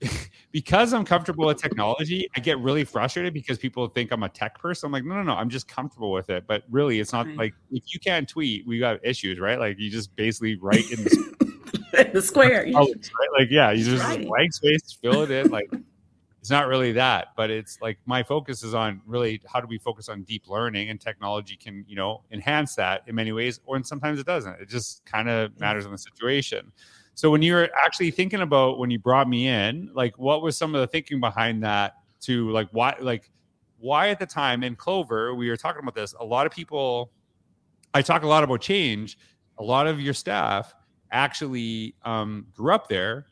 because 0.52 0.92
I'm 0.92 1.04
comfortable 1.04 1.46
with 1.46 1.60
technology, 1.60 2.28
I 2.36 2.40
get 2.40 2.58
really 2.58 2.84
frustrated 2.84 3.34
because 3.34 3.58
people 3.58 3.86
think 3.88 4.10
I'm 4.10 4.22
a 4.22 4.28
tech 4.28 4.58
person. 4.58 4.86
I'm 4.86 4.92
like, 4.92 5.04
no, 5.04 5.16
no, 5.16 5.22
no, 5.22 5.34
I'm 5.34 5.48
just 5.48 5.68
comfortable 5.68 6.12
with 6.12 6.30
it. 6.30 6.44
But 6.46 6.64
really, 6.70 7.00
it's 7.00 7.12
not 7.12 7.26
right. 7.26 7.36
like 7.36 7.54
if 7.70 7.82
you 7.92 8.00
can't 8.00 8.28
tweet, 8.28 8.66
we 8.66 8.78
got 8.78 9.04
issues, 9.04 9.38
right? 9.38 9.58
Like 9.58 9.78
you 9.78 9.90
just 9.90 10.14
basically 10.16 10.56
write 10.56 10.90
in 10.90 11.04
the, 11.04 12.10
the 12.14 12.22
square, 12.22 12.64
right? 12.74 12.94
Like 13.38 13.50
yeah, 13.50 13.70
you 13.70 13.84
just 13.84 14.20
blank 14.22 14.52
space, 14.52 14.98
fill 15.00 15.22
it 15.22 15.30
in, 15.30 15.50
like 15.50 15.70
it's 16.40 16.50
not 16.50 16.68
really 16.68 16.92
that 16.92 17.28
but 17.36 17.50
it's 17.50 17.80
like 17.80 17.98
my 18.06 18.22
focus 18.22 18.62
is 18.62 18.74
on 18.74 19.00
really 19.06 19.40
how 19.52 19.60
do 19.60 19.66
we 19.66 19.78
focus 19.78 20.08
on 20.08 20.22
deep 20.22 20.48
learning 20.48 20.90
and 20.90 21.00
technology 21.00 21.56
can 21.56 21.84
you 21.88 21.96
know 21.96 22.22
enhance 22.30 22.74
that 22.74 23.02
in 23.06 23.14
many 23.14 23.32
ways 23.32 23.60
or 23.66 23.78
and 23.78 23.86
sometimes 23.86 24.18
it 24.18 24.26
doesn't. 24.26 24.60
It 24.60 24.68
just 24.68 25.04
kind 25.06 25.28
of 25.28 25.58
matters 25.58 25.86
on 25.86 25.92
the 25.92 25.98
situation. 25.98 26.72
So 27.14 27.30
when 27.30 27.42
you're 27.42 27.70
actually 27.80 28.10
thinking 28.10 28.40
about 28.40 28.78
when 28.78 28.90
you 28.90 28.98
brought 28.98 29.28
me 29.28 29.46
in 29.46 29.90
like 29.94 30.18
what 30.18 30.42
was 30.42 30.56
some 30.56 30.74
of 30.74 30.80
the 30.80 30.86
thinking 30.86 31.20
behind 31.20 31.62
that 31.62 31.94
to 32.22 32.50
like 32.50 32.68
why 32.72 32.96
like 33.00 33.30
why 33.78 34.08
at 34.08 34.18
the 34.18 34.26
time 34.26 34.64
in 34.64 34.74
clover 34.74 35.34
we 35.34 35.48
were 35.48 35.56
talking 35.56 35.80
about 35.80 35.94
this 35.94 36.12
a 36.18 36.24
lot 36.24 36.44
of 36.44 36.52
people 36.52 37.12
i 37.94 38.02
talk 38.02 38.24
a 38.24 38.26
lot 38.26 38.44
about 38.44 38.60
change. 38.60 39.16
A 39.58 39.62
lot 39.62 39.86
of 39.86 40.00
your 40.00 40.14
staff 40.14 40.74
actually 41.10 41.94
um, 42.04 42.46
grew 42.52 42.74
up 42.74 42.88
there 42.88 43.26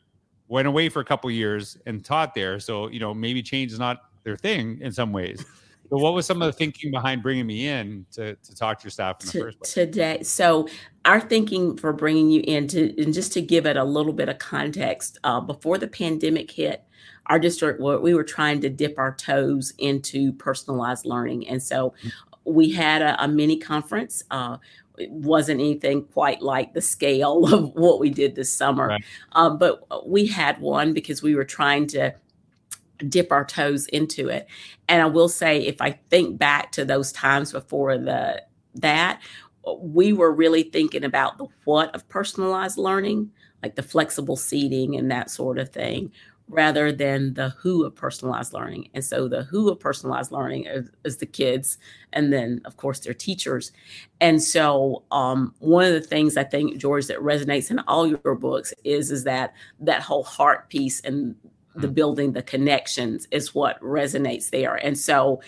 went 0.49 0.69
away 0.69 0.88
for 0.88 1.00
a 1.00 1.05
couple 1.05 1.31
years 1.31 1.79
and 1.87 2.05
taught 2.05 2.35
there. 2.35 2.61
So, 2.61 2.88
you 2.88 3.00
know, 3.00 3.12
maybe 3.12 3.43
change 3.43 3.73
is 3.73 3.79
not 3.79 4.03
their 4.23 4.37
thing 4.37 4.79
in 4.81 4.93
some 4.93 5.12
ways. 5.12 5.45
But 5.91 5.99
what 5.99 6.15
was 6.15 6.26
some 6.26 6.43
of 6.43 6.47
the 6.47 6.53
thinking 6.53 6.91
behind 6.91 7.23
bringing 7.23 7.47
me 7.47 7.69
in 7.69 8.07
to, 8.12 8.35
to 8.35 8.57
talk 8.57 8.79
to 8.81 8.85
your 8.85 8.91
staff 8.91 9.21
in 9.21 9.26
the 9.26 9.33
to, 9.33 9.41
first 9.41 9.59
place? 9.59 9.73
Today, 9.73 10.23
so 10.23 10.69
our 11.05 11.21
thinking 11.21 11.76
for 11.76 11.93
bringing 11.93 12.31
you 12.31 12.43
in 12.45 12.67
to, 12.69 13.03
and 13.03 13.15
just 13.15 13.33
to 13.35 13.41
give 13.43 13.67
it 13.67 13.76
a 13.76 13.85
little 13.85 14.12
bit 14.12 14.29
of 14.29 14.38
context, 14.38 15.19
uh, 15.25 15.41
before 15.41 15.79
the 15.79 15.88
pandemic 15.88 16.50
hit, 16.50 16.83
our 17.26 17.38
district, 17.38 17.81
we 17.81 18.15
were 18.15 18.25
trying 18.25 18.61
to 18.61 18.69
dip 18.69 18.99
our 18.99 19.15
toes 19.15 19.75
into 19.79 20.33
personalized 20.35 21.07
learning. 21.07 21.49
And 21.49 21.62
so 21.62 21.93
mm. 22.05 22.12
we 22.45 22.71
had 22.71 23.03
a, 23.03 23.23
a 23.23 23.29
mini 23.29 23.59
conference. 23.59 24.23
Uh, 24.31 24.59
it 24.99 25.11
wasn't 25.11 25.61
anything 25.61 26.05
quite 26.05 26.43
like 26.43 26.75
the 26.75 26.81
scale 26.81 27.47
of 27.53 27.73
what 27.75 28.00
we 28.00 28.11
did 28.11 28.35
this 28.35 28.53
summer. 28.53 28.88
Right. 28.88 29.05
Um, 29.33 29.59
but 29.59 30.09
we 30.09 30.26
had 30.26 30.61
one 30.61 30.93
because 30.93 31.23
we 31.23 31.35
were 31.35 31.45
trying 31.45 31.87
to 31.88 32.15
dip 33.09 33.31
our 33.31 33.45
toes 33.45 33.87
into 33.87 34.29
it. 34.29 34.47
And 34.88 35.03
I 35.03 35.07
will 35.07 35.29
say, 35.29 35.61
if 35.61 35.81
I 35.81 35.99
think 36.11 36.38
back 36.38 36.73
to 36.73 36.85
those 36.85 37.12
times 37.12 37.53
before 37.53 37.99
the 37.99 38.43
that, 38.76 39.21
we 39.81 40.12
were 40.12 40.33
really 40.33 40.62
thinking 40.62 41.05
about 41.05 41.38
the 41.38 41.47
what 41.65 41.95
of 41.95 42.09
personalized 42.09 42.79
learning, 42.79 43.31
like 43.62 43.75
the 43.75 43.83
flexible 43.83 44.37
seating 44.37 44.97
and 44.97 45.11
that 45.11 45.31
sort 45.31 45.59
of 45.59 45.71
thing, 45.71 46.12
rather 46.49 46.93
than 46.93 47.35
the 47.35 47.50
who 47.50 47.85
of 47.85 47.95
personalized 47.95 48.53
learning. 48.53 48.88
And 48.95 49.05
so 49.05 49.29
the 49.29 49.45
who 49.45 49.69
of 49.69 49.81
personalized 49.81 50.31
learning 50.31 50.67
is, 50.67 50.91
is 51.05 51.17
the 51.17 51.26
kids, 51.26 51.79
and 52.12 52.33
then 52.33 52.61
of 52.65 52.76
course 52.76 53.00
their 53.00 53.15
teachers. 53.15 53.73
And 54.21 54.43
so 54.43 55.03
um, 55.11 55.55
one 55.59 55.85
of 55.85 55.93
the 55.93 56.00
things 56.00 56.37
I 56.37 56.45
think 56.45 56.79
George 56.79 57.07
that 57.09 57.19
resonates 57.19 57.71
in 57.71 57.81
all 57.81 58.07
your 58.07 58.35
books 58.37 58.73
is 58.85 59.11
is 59.11 59.25
that 59.25 59.55
that 59.81 60.03
whole 60.03 60.25
heart 60.25 60.69
piece 60.69 61.00
and 61.00 61.35
the 61.75 61.88
hmm. 61.88 61.95
building 61.95 62.33
the 62.33 62.43
connections 62.43 63.26
is 63.31 63.55
what 63.55 63.79
resonates 63.81 64.50
there 64.50 64.76
and 64.76 64.97
so 64.99 65.41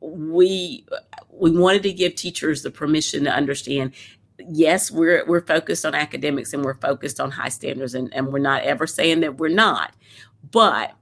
we 0.00 0.86
we 1.30 1.50
wanted 1.50 1.82
to 1.82 1.92
give 1.92 2.14
teachers 2.14 2.62
the 2.62 2.70
permission 2.70 3.24
to 3.24 3.30
understand 3.30 3.92
yes 4.48 4.90
we're 4.90 5.24
we're 5.26 5.44
focused 5.44 5.84
on 5.84 5.94
academics 5.94 6.52
and 6.52 6.64
we're 6.64 6.74
focused 6.74 7.20
on 7.20 7.30
high 7.30 7.48
standards 7.48 7.94
and, 7.94 8.12
and 8.14 8.28
we're 8.28 8.38
not 8.38 8.62
ever 8.62 8.86
saying 8.86 9.20
that 9.20 9.36
we're 9.38 9.48
not 9.48 9.94
but 10.50 10.94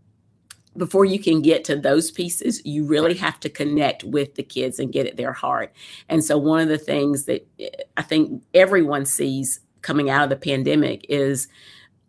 before 0.76 1.04
you 1.04 1.18
can 1.18 1.40
get 1.40 1.64
to 1.64 1.76
those 1.76 2.10
pieces, 2.10 2.64
you 2.64 2.84
really 2.84 3.14
have 3.14 3.38
to 3.40 3.48
connect 3.48 4.02
with 4.02 4.34
the 4.34 4.42
kids 4.42 4.78
and 4.78 4.92
get 4.92 5.06
at 5.06 5.16
their 5.16 5.32
heart. 5.32 5.72
And 6.08 6.24
so, 6.24 6.36
one 6.36 6.60
of 6.60 6.68
the 6.68 6.78
things 6.78 7.24
that 7.24 7.46
eh, 7.60 7.68
I 7.96 8.02
think 8.02 8.42
everyone 8.54 9.06
sees 9.06 9.60
coming 9.82 10.10
out 10.10 10.24
of 10.24 10.30
the 10.30 10.36
pandemic 10.36 11.06
is 11.08 11.46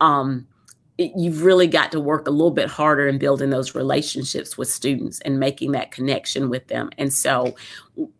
um, 0.02 0.48
you've 0.98 1.44
really 1.44 1.68
got 1.68 1.92
to 1.92 2.00
work 2.00 2.28
a 2.28 2.32
little 2.32 2.52
bit 2.52 2.70
harder 2.70 3.08
in 3.08 3.18
building 3.18 3.50
those 3.50 3.76
relationships 3.76 4.58
with 4.58 4.70
students 4.70 5.20
and 5.22 5.40
making 5.40 5.74
that 5.74 5.92
connection 5.92 6.50
with 6.50 6.68
them. 6.68 6.90
And 6.98 7.14
so 7.14 7.56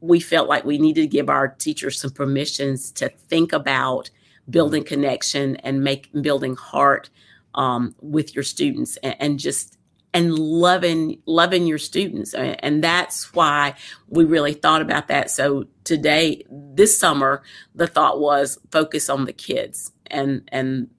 we 0.02 0.20
felt 0.20 0.50
like 0.50 0.66
we 0.66 0.78
needed 0.78 1.02
to 1.02 1.08
give 1.08 1.30
our 1.30 1.48
teachers 1.48 2.00
some 2.00 2.12
permissions 2.12 2.92
to 2.94 3.10
think 3.10 3.54
about 3.54 4.10
building 4.50 4.84
connection 4.84 5.56
and 5.58 5.84
make 5.84 6.10
building 6.22 6.56
heart 6.56 7.10
um, 7.56 7.96
with 8.02 8.36
your 8.36 8.44
students 8.44 8.98
and, 8.98 9.16
and 9.20 9.40
just 9.40 9.78
and 10.14 10.40
loving 10.40 11.22
loving 11.26 11.68
your 11.68 11.78
students. 11.78 12.34
And 12.34 12.82
that's 12.82 13.34
why 13.34 13.76
we 14.08 14.24
really 14.24 14.54
thought 14.54 14.82
about 14.82 15.10
that. 15.10 15.30
So 15.30 15.66
today 15.84 16.44
this 16.50 16.98
summer 16.98 17.44
the 17.74 17.88
thought 17.88 18.20
was 18.22 18.58
focus 18.72 19.10
on 19.10 19.26
the 19.26 19.34
kids 19.34 19.92
and 20.08 20.48
and 20.54 20.90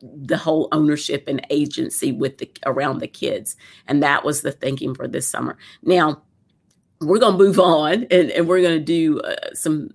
the 0.00 0.36
whole 0.36 0.68
ownership 0.72 1.24
and 1.28 1.46
agency 1.48 2.10
with 2.10 2.38
the 2.38 2.50
around 2.66 2.98
the 2.98 3.08
kids. 3.08 3.56
And 3.86 4.02
that 4.02 4.24
was 4.24 4.42
the 4.42 4.52
thinking 4.52 4.94
for 4.94 5.06
this 5.06 5.28
summer. 5.28 5.56
Now 5.82 6.22
we're 7.00 7.18
going 7.18 7.38
to 7.38 7.44
move 7.44 7.60
on 7.60 8.06
and, 8.10 8.30
and 8.30 8.48
we're 8.48 8.62
going 8.62 8.78
to 8.78 8.84
do 8.84 9.20
uh, 9.20 9.36
some 9.54 9.90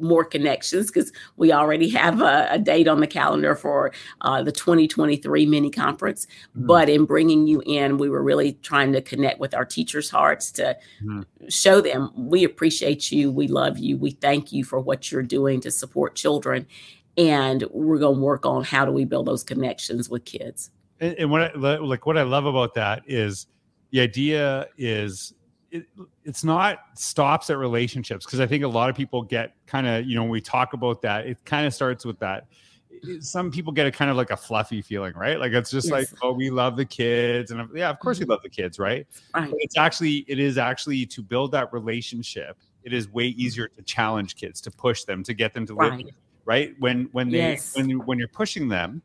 more 0.00 0.24
connections 0.24 0.90
because 0.90 1.12
we 1.36 1.52
already 1.52 1.88
have 1.90 2.20
a, 2.20 2.48
a, 2.50 2.58
date 2.58 2.88
on 2.88 3.00
the 3.00 3.06
calendar 3.06 3.54
for 3.54 3.92
uh, 4.22 4.42
the 4.42 4.52
2023 4.52 5.46
mini 5.46 5.70
conference. 5.70 6.26
Mm-hmm. 6.56 6.66
But 6.66 6.88
in 6.88 7.04
bringing 7.04 7.46
you 7.46 7.62
in, 7.66 7.98
we 7.98 8.08
were 8.08 8.22
really 8.22 8.54
trying 8.62 8.92
to 8.92 9.00
connect 9.00 9.40
with 9.40 9.54
our 9.54 9.64
teachers' 9.64 10.10
hearts 10.10 10.50
to 10.52 10.76
mm-hmm. 11.02 11.22
show 11.48 11.80
them 11.80 12.10
we 12.14 12.44
appreciate 12.44 13.10
you, 13.10 13.30
we 13.30 13.48
love 13.48 13.78
you, 13.78 13.96
we 13.96 14.12
thank 14.12 14.52
you 14.52 14.64
for 14.64 14.80
what 14.80 15.10
you're 15.10 15.22
doing 15.22 15.60
to 15.60 15.70
support 15.70 16.14
children. 16.14 16.66
And 17.16 17.64
we're 17.70 17.98
going 17.98 18.16
to 18.16 18.20
work 18.20 18.46
on 18.46 18.64
how 18.64 18.84
do 18.84 18.92
we 18.92 19.04
build 19.04 19.26
those 19.26 19.42
connections 19.42 20.08
with 20.08 20.24
kids. 20.24 20.70
And, 21.00 21.14
and 21.14 21.30
what 21.30 21.42
I, 21.42 21.76
like 21.76 22.06
what 22.06 22.16
I 22.16 22.22
love 22.22 22.46
about 22.46 22.74
that 22.74 23.02
is 23.06 23.46
the 23.90 24.00
idea 24.00 24.68
is 24.78 25.34
it, 25.70 25.86
it's 26.24 26.44
not 26.44 26.78
stops 26.94 27.50
at 27.50 27.58
relationships 27.58 28.24
because 28.24 28.40
I 28.40 28.46
think 28.46 28.64
a 28.64 28.68
lot 28.68 28.90
of 28.90 28.96
people 28.96 29.22
get 29.22 29.54
kind 29.66 29.86
of 29.86 30.06
you 30.06 30.14
know 30.14 30.22
when 30.22 30.30
we 30.30 30.40
talk 30.40 30.72
about 30.72 31.02
that 31.02 31.26
it 31.26 31.38
kind 31.44 31.66
of 31.66 31.74
starts 31.74 32.04
with 32.04 32.18
that. 32.20 32.46
Some 33.20 33.50
people 33.50 33.72
get 33.72 33.86
a 33.86 33.90
kind 33.90 34.10
of 34.10 34.16
like 34.18 34.30
a 34.30 34.36
fluffy 34.36 34.82
feeling, 34.82 35.14
right? 35.14 35.38
Like 35.38 35.52
it's 35.52 35.70
just 35.70 35.86
yes. 35.86 35.92
like, 35.92 36.08
oh, 36.22 36.32
we 36.32 36.50
love 36.50 36.76
the 36.76 36.84
kids, 36.84 37.50
and 37.50 37.66
yeah, 37.74 37.88
of 37.88 37.98
course 37.98 38.18
we 38.18 38.24
mm-hmm. 38.24 38.32
love 38.32 38.42
the 38.42 38.50
kids, 38.50 38.78
right? 38.78 39.06
right. 39.34 39.48
But 39.48 39.58
it's 39.60 39.78
actually 39.78 40.24
it 40.28 40.38
is 40.38 40.58
actually 40.58 41.06
to 41.06 41.22
build 41.22 41.52
that 41.52 41.72
relationship. 41.72 42.58
It 42.82 42.92
is 42.92 43.08
way 43.08 43.26
easier 43.26 43.68
to 43.68 43.82
challenge 43.82 44.36
kids, 44.36 44.60
to 44.62 44.70
push 44.70 45.04
them, 45.04 45.22
to 45.24 45.32
get 45.32 45.54
them 45.54 45.66
to 45.66 45.74
live, 45.74 45.92
right? 45.92 46.14
right? 46.44 46.74
When 46.78 47.08
when 47.12 47.30
they 47.30 47.38
yes. 47.38 47.74
when 47.74 47.90
when 48.00 48.18
you're 48.18 48.28
pushing 48.28 48.68
them, 48.68 49.00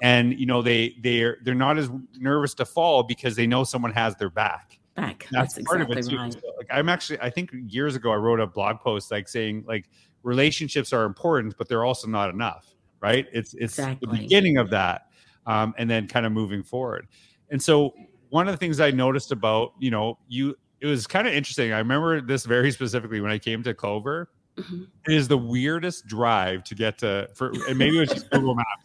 and 0.00 0.38
you 0.38 0.46
know 0.46 0.62
they 0.62 0.94
they're 1.00 1.38
they're 1.42 1.54
not 1.54 1.76
as 1.76 1.90
nervous 2.18 2.54
to 2.54 2.64
fall 2.64 3.02
because 3.02 3.34
they 3.34 3.48
know 3.48 3.64
someone 3.64 3.92
has 3.92 4.14
their 4.16 4.30
back 4.30 4.79
back. 4.94 5.26
That's, 5.30 5.54
That's 5.54 5.66
part 5.66 5.80
exactly 5.80 6.00
of 6.00 6.06
it 6.06 6.10
too. 6.10 6.16
Right. 6.18 6.56
like 6.58 6.66
I'm 6.70 6.88
actually, 6.88 7.20
I 7.20 7.30
think 7.30 7.50
years 7.52 7.96
ago 7.96 8.10
I 8.10 8.16
wrote 8.16 8.40
a 8.40 8.46
blog 8.46 8.80
post 8.80 9.10
like 9.10 9.28
saying 9.28 9.64
like 9.66 9.88
relationships 10.22 10.92
are 10.92 11.04
important, 11.04 11.56
but 11.56 11.68
they're 11.68 11.84
also 11.84 12.08
not 12.08 12.30
enough. 12.30 12.74
Right? 13.00 13.26
It's 13.32 13.54
it's 13.54 13.78
exactly. 13.78 14.08
the 14.10 14.18
beginning 14.18 14.58
of 14.58 14.70
that, 14.70 15.06
um, 15.46 15.74
and 15.78 15.88
then 15.88 16.06
kind 16.06 16.26
of 16.26 16.32
moving 16.32 16.62
forward. 16.62 17.08
And 17.50 17.62
so 17.62 17.94
one 18.28 18.46
of 18.46 18.52
the 18.52 18.58
things 18.58 18.78
I 18.78 18.90
noticed 18.90 19.32
about 19.32 19.72
you 19.78 19.90
know 19.90 20.18
you 20.28 20.56
it 20.80 20.86
was 20.86 21.06
kind 21.06 21.26
of 21.26 21.34
interesting. 21.34 21.72
I 21.72 21.78
remember 21.78 22.20
this 22.20 22.44
very 22.44 22.70
specifically 22.72 23.20
when 23.20 23.30
I 23.30 23.38
came 23.38 23.62
to 23.62 23.74
Clover. 23.74 24.30
Mm-hmm. 24.56 24.82
It 25.06 25.14
is 25.14 25.28
the 25.28 25.38
weirdest 25.38 26.06
drive 26.06 26.64
to 26.64 26.74
get 26.74 26.98
to 26.98 27.30
for 27.34 27.52
and 27.68 27.78
maybe 27.78 27.96
it 27.96 28.00
was 28.00 28.10
just 28.10 28.30
Google 28.30 28.54
Maps 28.54 28.84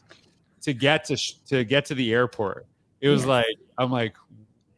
to 0.62 0.74
get 0.74 1.06
to 1.06 1.18
to 1.48 1.64
get 1.64 1.86
to 1.86 1.96
the 1.96 2.14
airport. 2.14 2.68
It 3.02 3.10
was 3.10 3.24
yeah. 3.24 3.30
like 3.30 3.58
I'm 3.78 3.92
like, 3.92 4.16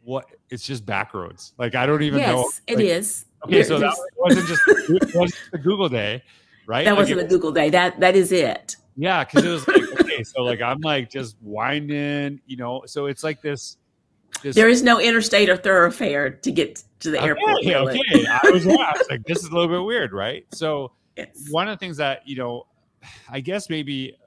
what 0.03 0.25
it's 0.49 0.65
just 0.65 0.85
back 0.85 1.13
roads. 1.13 1.53
Like 1.57 1.75
I 1.75 1.85
don't 1.85 2.03
even 2.03 2.19
yes, 2.19 2.29
know. 2.29 2.41
Yes, 2.43 2.61
it 2.67 2.79
is. 2.79 3.25
Okay, 3.45 3.63
so 3.63 3.79
that 3.79 3.95
wasn't 4.17 4.47
just 4.47 4.61
it 4.67 5.15
wasn't 5.15 5.39
the 5.51 5.57
Google 5.57 5.89
day, 5.89 6.23
right? 6.65 6.85
That 6.85 6.91
like 6.91 6.99
wasn't 6.99 7.21
a 7.21 7.25
Google 7.25 7.51
day. 7.51 7.69
That 7.69 7.99
that 7.99 8.15
is 8.15 8.31
it. 8.31 8.75
Yeah, 8.95 9.23
because 9.23 9.45
it 9.45 9.49
was 9.49 9.67
like 9.67 10.01
okay, 10.01 10.23
so 10.23 10.43
like 10.43 10.61
I'm 10.61 10.79
like 10.81 11.09
just 11.09 11.35
winding, 11.41 12.41
you 12.47 12.57
know. 12.57 12.83
So 12.85 13.05
it's 13.05 13.23
like 13.23 13.41
this. 13.41 13.77
this 14.41 14.55
there 14.55 14.69
is 14.69 14.81
no 14.83 14.99
interstate 14.99 15.49
or 15.49 15.57
thoroughfare 15.57 16.31
to 16.31 16.51
get 16.51 16.83
to 17.01 17.11
the 17.11 17.17
okay, 17.19 17.27
airport. 17.27 17.57
Okay, 17.59 17.75
okay. 17.75 17.99
I 18.27 18.49
was, 18.49 18.65
yeah, 18.65 18.73
I 18.75 18.97
was 18.97 19.07
like, 19.09 19.23
this 19.25 19.39
is 19.39 19.45
a 19.45 19.53
little 19.53 19.67
bit 19.67 19.83
weird, 19.83 20.13
right? 20.13 20.45
So 20.51 20.93
yes. 21.15 21.47
one 21.51 21.67
of 21.67 21.77
the 21.77 21.79
things 21.79 21.97
that 21.97 22.27
you 22.27 22.37
know, 22.37 22.65
I 23.29 23.39
guess 23.39 23.69
maybe 23.69 24.17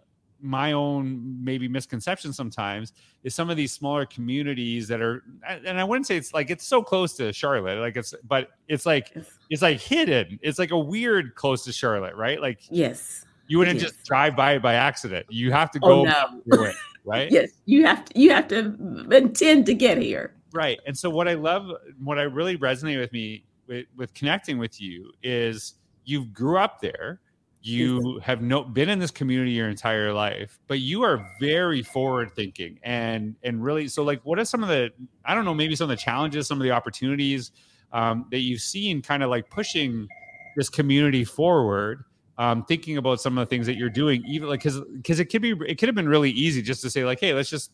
my 0.43 0.73
own 0.73 1.39
maybe 1.43 1.69
misconception 1.69 2.33
sometimes 2.33 2.93
is 3.25 3.35
some 3.35 3.51
of 3.51 3.57
these 3.57 3.73
smaller 3.73 4.07
communities 4.07 4.89
that 4.89 5.01
are 5.01 5.25
and 5.47 5.79
I 5.79 5.85
wouldn't 5.85 6.07
say 6.07 6.17
it's 6.17 6.33
like 6.33 6.51
it's 6.51 6.65
so 6.65 6.83
close 6.83 7.15
to 7.15 7.33
Charlotte 7.33 7.79
like 7.81 7.97
it's 7.97 8.15
but 8.25 8.51
it's 8.69 8.87
like 8.87 9.17
it's 9.51 9.63
like 9.63 9.81
hidden. 9.81 10.39
It's 10.43 10.59
like 10.59 10.71
a 10.71 10.79
weird 10.79 11.35
close 11.35 11.65
to 11.65 11.73
Charlotte 11.73 12.15
right? 12.17 12.41
Like 12.41 12.61
yes 12.71 13.25
you 13.49 13.59
wouldn't 13.59 13.81
just 13.81 14.05
drive 14.05 14.37
by 14.37 14.53
it 14.55 14.63
by 14.63 14.75
accident. 14.75 15.27
You 15.29 15.51
have 15.53 15.71
to 15.73 15.81
oh, 15.83 16.05
go 16.05 16.13
oh, 16.13 16.41
no. 16.47 16.65
it, 16.65 16.77
right? 17.05 17.31
Yes 17.31 17.51
you 17.67 17.85
have 17.87 18.05
to 18.07 18.19
you 18.19 18.31
have 18.31 18.49
to 18.49 19.07
intend 19.11 19.67
to 19.67 19.75
get 19.75 19.99
here. 19.99 20.35
Right 20.53 20.81
and 20.87 20.97
so 20.97 21.11
what 21.11 21.29
I 21.29 21.35
love 21.35 21.71
what 22.03 22.19
I 22.19 22.23
really 22.23 22.57
resonate 22.57 22.99
with 22.99 23.13
me 23.13 23.45
with, 23.67 23.87
with 23.97 24.15
connecting 24.15 24.59
with 24.59 24.81
you 24.81 25.13
is 25.23 25.75
you 26.05 26.25
grew 26.27 26.59
up 26.59 26.81
there 26.81 27.21
you 27.63 28.19
have 28.23 28.41
no 28.41 28.63
been 28.63 28.89
in 28.89 28.99
this 28.99 29.11
community 29.11 29.51
your 29.51 29.69
entire 29.69 30.13
life 30.13 30.59
but 30.67 30.81
you 30.81 31.03
are 31.03 31.27
very 31.39 31.83
forward 31.83 32.33
thinking 32.33 32.79
and 32.83 33.37
and 33.43 33.63
really 33.63 33.87
so 33.87 34.03
like 34.03 34.21
what 34.25 34.39
are 34.39 34.45
some 34.45 34.63
of 34.63 34.69
the 34.69 34.91
i 35.27 35.35
don't 35.35 35.45
know 35.45 35.53
maybe 35.53 35.77
some 35.77 35.85
of 35.85 35.91
the 35.91 36.03
challenges 36.03 36.47
some 36.47 36.59
of 36.59 36.63
the 36.63 36.71
opportunities 36.71 37.53
um, 37.93 38.27
that 38.31 38.39
you've 38.39 38.61
seen 38.61 39.03
kind 39.03 39.23
of 39.23 39.31
like 39.31 39.51
pushing 39.51 40.09
this 40.57 40.69
community 40.69 41.25
forward 41.25 42.05
um, 42.39 42.65
thinking 42.65 42.97
about 42.97 43.21
some 43.21 43.37
of 43.37 43.47
the 43.47 43.51
things 43.51 43.67
that 43.67 43.77
you're 43.77 43.91
doing 43.91 44.25
even 44.27 44.49
like 44.49 44.61
because 44.61 44.81
because 44.97 45.21
it 45.21 45.27
could 45.27 45.43
be 45.43 45.51
it 45.67 45.77
could 45.77 45.89
have 45.89 45.95
been 45.95 46.09
really 46.09 46.31
easy 46.31 46.63
just 46.63 46.81
to 46.81 46.89
say 46.89 47.05
like 47.05 47.21
hey 47.21 47.35
let's 47.35 47.51
just 47.51 47.73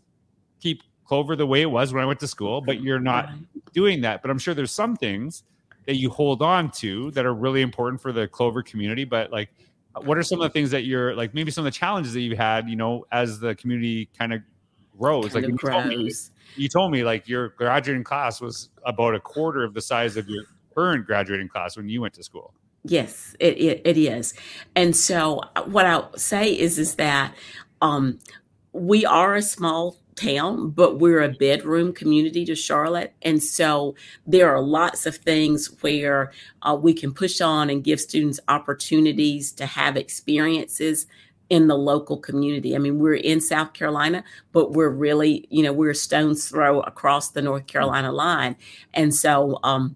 keep 0.60 0.82
clover 1.04 1.36
the 1.36 1.46
way 1.46 1.62
it 1.62 1.70
was 1.70 1.92
when 1.92 2.02
i 2.02 2.06
went 2.06 2.18
to 2.18 2.26
school 2.26 2.60
but 2.60 2.80
you're 2.80 2.98
not 2.98 3.30
doing 3.72 4.00
that. 4.00 4.22
But 4.22 4.32
i'm 4.32 4.38
sure 4.38 4.54
there's 4.54 4.72
some 4.72 4.96
things 4.96 5.44
that 5.86 5.94
you 5.94 6.10
hold 6.10 6.42
on 6.42 6.72
to 6.72 7.12
that 7.12 7.24
are 7.24 7.34
really 7.34 7.62
important 7.62 8.02
for 8.02 8.10
the 8.10 8.26
clover 8.26 8.62
community 8.62 9.04
but 9.04 9.30
like 9.30 9.50
what 10.04 10.18
are 10.18 10.22
some 10.22 10.40
of 10.40 10.44
the 10.44 10.52
things 10.52 10.70
that 10.70 10.84
you're 10.84 11.14
like 11.14 11.34
maybe 11.34 11.50
some 11.50 11.66
of 11.66 11.72
the 11.72 11.76
challenges 11.76 12.12
that 12.12 12.20
you've 12.20 12.38
had 12.38 12.68
you 12.68 12.76
know 12.76 13.06
as 13.12 13.40
the 13.40 13.54
community 13.54 14.08
kind 14.18 14.32
of 14.32 14.42
grows? 14.98 15.32
Kind 15.32 15.34
like 15.34 15.48
you 15.48 15.70
told, 15.70 15.86
me, 15.86 16.12
you 16.56 16.68
told 16.68 16.92
me 16.92 17.04
like 17.04 17.28
your 17.28 17.50
graduating 17.50 18.04
class 18.04 18.40
was 18.40 18.70
about 18.84 19.14
a 19.14 19.20
quarter 19.20 19.64
of 19.64 19.74
the 19.74 19.80
size 19.80 20.16
of 20.16 20.28
your 20.28 20.44
current 20.74 21.06
graduating 21.06 21.48
class 21.48 21.76
when 21.76 21.88
you 21.88 22.00
went 22.00 22.14
to 22.14 22.22
school. 22.22 22.54
Yes 22.84 23.34
it, 23.40 23.58
it, 23.58 23.82
it 23.84 23.96
is. 23.96 24.34
And 24.74 24.94
so 24.94 25.40
uh, 25.56 25.62
what 25.62 25.86
i'll 25.86 26.16
say 26.16 26.52
is 26.52 26.78
is 26.78 26.96
that 26.96 27.34
um, 27.82 28.18
we 28.72 29.04
are 29.04 29.34
a 29.34 29.42
small 29.42 29.96
town, 30.16 30.70
but 30.70 30.98
we're 30.98 31.22
a 31.22 31.28
bedroom 31.28 31.92
community 31.92 32.44
to 32.46 32.54
Charlotte. 32.54 33.14
And 33.22 33.42
so 33.42 33.94
there 34.26 34.52
are 34.52 34.60
lots 34.60 35.06
of 35.06 35.16
things 35.16 35.70
where 35.80 36.32
uh, 36.62 36.76
we 36.80 36.94
can 36.94 37.12
push 37.12 37.40
on 37.40 37.70
and 37.70 37.84
give 37.84 38.00
students 38.00 38.40
opportunities 38.48 39.52
to 39.52 39.66
have 39.66 39.96
experiences 39.96 41.06
in 41.48 41.68
the 41.68 41.76
local 41.76 42.16
community. 42.16 42.74
I 42.74 42.78
mean, 42.78 42.98
we're 42.98 43.14
in 43.14 43.40
South 43.40 43.72
Carolina, 43.72 44.24
but 44.52 44.72
we're 44.72 44.88
really, 44.90 45.46
you 45.50 45.62
know, 45.62 45.72
we're 45.72 45.90
a 45.90 45.94
stone's 45.94 46.48
throw 46.48 46.80
across 46.80 47.30
the 47.30 47.42
North 47.42 47.66
Carolina 47.66 48.10
line. 48.10 48.56
And 48.94 49.14
so, 49.14 49.60
um, 49.62 49.94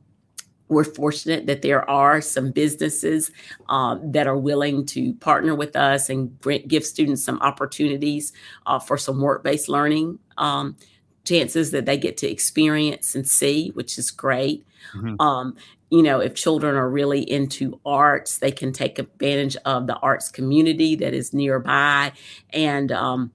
we're 0.70 0.84
fortunate 0.84 1.46
that 1.46 1.62
there 1.62 1.88
are 1.90 2.20
some 2.20 2.52
businesses 2.52 3.30
um, 3.68 4.12
that 4.12 4.26
are 4.26 4.38
willing 4.38 4.86
to 4.86 5.12
partner 5.14 5.54
with 5.54 5.74
us 5.76 6.08
and 6.08 6.38
give 6.68 6.84
students 6.84 7.24
some 7.24 7.38
opportunities 7.40 8.32
uh, 8.66 8.78
for 8.78 8.96
some 8.96 9.20
work-based 9.20 9.68
learning 9.68 10.18
um, 10.38 10.76
chances 11.24 11.72
that 11.72 11.86
they 11.86 11.98
get 11.98 12.16
to 12.16 12.30
experience 12.30 13.14
and 13.14 13.28
see, 13.28 13.70
which 13.70 13.98
is 13.98 14.10
great. 14.10 14.64
Mm-hmm. 14.94 15.20
Um, 15.20 15.56
you 15.90 16.02
know, 16.02 16.20
if 16.20 16.36
children 16.36 16.76
are 16.76 16.88
really 16.88 17.20
into 17.20 17.80
arts, 17.84 18.38
they 18.38 18.52
can 18.52 18.72
take 18.72 19.00
advantage 19.00 19.56
of 19.64 19.88
the 19.88 19.96
arts 19.96 20.30
community 20.30 20.94
that 20.94 21.12
is 21.12 21.34
nearby. 21.34 22.12
And 22.50 22.92
um, 22.92 23.32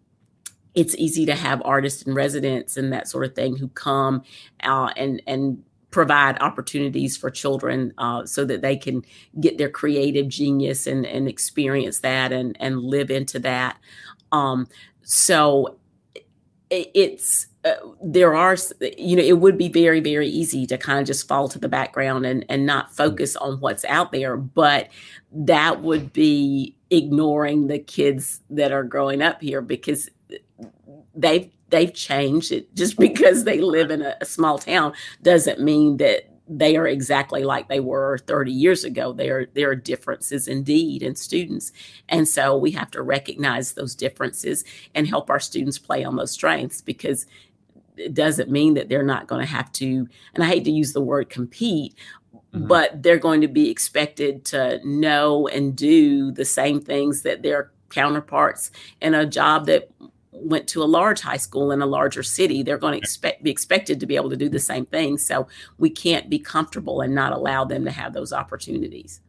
it's 0.74 0.96
easy 0.96 1.26
to 1.26 1.36
have 1.36 1.62
artists 1.66 2.04
in 2.04 2.14
residence 2.14 2.78
and 2.78 2.94
that 2.94 3.10
sort 3.10 3.26
of 3.26 3.36
thing 3.36 3.58
who 3.58 3.68
come 3.70 4.24
uh, 4.64 4.92
and 4.96 5.22
and 5.28 5.64
provide 5.96 6.38
opportunities 6.42 7.16
for 7.16 7.30
children 7.32 7.94
uh, 8.00 8.26
so 8.26 8.44
that 8.44 8.62
they 8.62 8.76
can 8.76 9.02
get 9.40 9.58
their 9.58 9.70
creative 9.70 10.28
genius 10.28 10.88
and, 10.88 11.06
and 11.06 11.26
experience 11.26 12.00
that 12.00 12.34
and, 12.34 12.58
and 12.60 12.82
live 12.82 13.10
into 13.10 13.40
that. 13.40 13.78
Um, 14.34 14.68
so 15.04 15.78
it's 16.70 17.48
uh, 17.64 17.76
there 18.04 18.36
are 18.36 18.58
you 18.98 19.16
know 19.16 19.24
it 19.24 19.40
would 19.40 19.58
be 19.58 19.70
very 19.70 20.02
very 20.02 20.28
easy 20.28 20.66
to 20.66 20.78
kind 20.78 21.00
of 21.00 21.06
just 21.06 21.28
fall 21.28 21.48
to 21.48 21.60
the 21.60 21.70
background 21.70 22.26
and 22.26 22.44
and 22.50 22.66
not 22.66 22.94
focus 22.94 23.36
on 23.36 23.60
what's 23.60 23.86
out 23.86 24.12
there 24.12 24.36
but 24.36 24.90
that 25.32 25.84
would 25.84 26.12
be 26.12 26.76
ignoring 26.90 27.68
the 27.68 27.78
kids 27.78 28.42
that 28.50 28.72
are 28.72 28.84
growing 28.84 29.22
up 29.22 29.42
here 29.42 29.62
because 29.62 30.10
they've 31.14 31.55
they've 31.70 31.94
changed 31.94 32.52
it 32.52 32.74
just 32.76 32.98
because 33.00 33.44
they 33.44 33.60
live 33.60 33.92
in 33.92 34.02
a, 34.02 34.16
a 34.22 34.26
small 34.26 34.58
town 34.58 34.94
doesn't 35.22 35.60
mean 35.60 35.98
that 35.98 36.30
they 36.48 36.78
are 36.78 36.88
exactly 36.88 37.44
like 37.44 37.68
they 37.68 37.80
were 37.80 38.20
30 38.20 38.52
years 38.52 38.84
ago. 38.84 39.14
There, 39.14 39.48
there 39.54 39.70
are 39.72 39.76
differences 39.76 40.48
indeed 40.48 41.02
in 41.02 41.16
students. 41.16 41.72
And 42.08 42.28
so 42.28 42.56
we 42.56 42.72
have 42.72 42.92
to 42.92 43.02
recognize 43.02 43.74
those 43.74 43.96
differences 43.96 44.64
and 44.94 45.08
help 45.08 45.30
our 45.30 45.40
students 45.40 45.80
play 45.80 46.04
on 46.04 46.16
those 46.16 46.32
strengths 46.32 46.82
because 46.82 47.26
it 47.98 48.14
doesn't 48.14 48.52
mean 48.52 48.76
that 48.76 48.90
they're 48.90 49.04
not 49.04 49.28
going 49.28 49.42
to 49.42 49.52
have 49.52 49.72
to, 49.74 50.08
and 50.36 50.44
I 50.44 50.48
hate 50.48 50.66
to 50.66 50.72
use 50.72 50.94
the 50.94 51.02
word 51.02 51.30
compete, 51.30 51.96
mm-hmm. 52.34 52.68
but 52.68 53.02
they're 53.02 53.18
going 53.18 53.42
to 53.42 53.48
be 53.48 53.72
expected 53.72 54.46
to 54.46 54.80
know 54.84 55.48
and 55.48 55.76
do 55.76 56.32
the 56.32 56.46
same 56.46 56.82
things 56.82 57.24
that 57.24 57.42
their 57.42 57.72
counterparts 57.90 58.72
in 59.02 59.14
a 59.14 59.26
job 59.26 59.66
that 59.68 59.90
went 60.38 60.68
to 60.68 60.84
a 60.84 60.86
large 60.86 61.22
high 61.22 61.38
school 61.38 61.72
in 61.72 61.82
a 61.82 61.86
larger 61.86 62.24
city, 62.24 62.64
they're 62.64 62.78
going 62.78 62.94
to 62.94 62.98
expect 62.98 63.44
be 63.44 63.50
expected 63.50 64.00
to 64.00 64.06
be 64.06 64.16
able 64.16 64.30
to 64.30 64.38
do 64.38 64.50
the 64.50 64.60
same 64.60 64.86
thing. 64.86 65.18
So 65.18 65.48
we 65.78 65.90
can't 65.90 66.30
be 66.30 66.40
comfortable 66.40 67.02
and 67.02 67.16
not 67.16 67.32
allow 67.32 67.66
them 67.66 67.86
to 67.86 67.92
have 67.92 68.14
those 68.14 68.34
opportunities. 68.34 69.22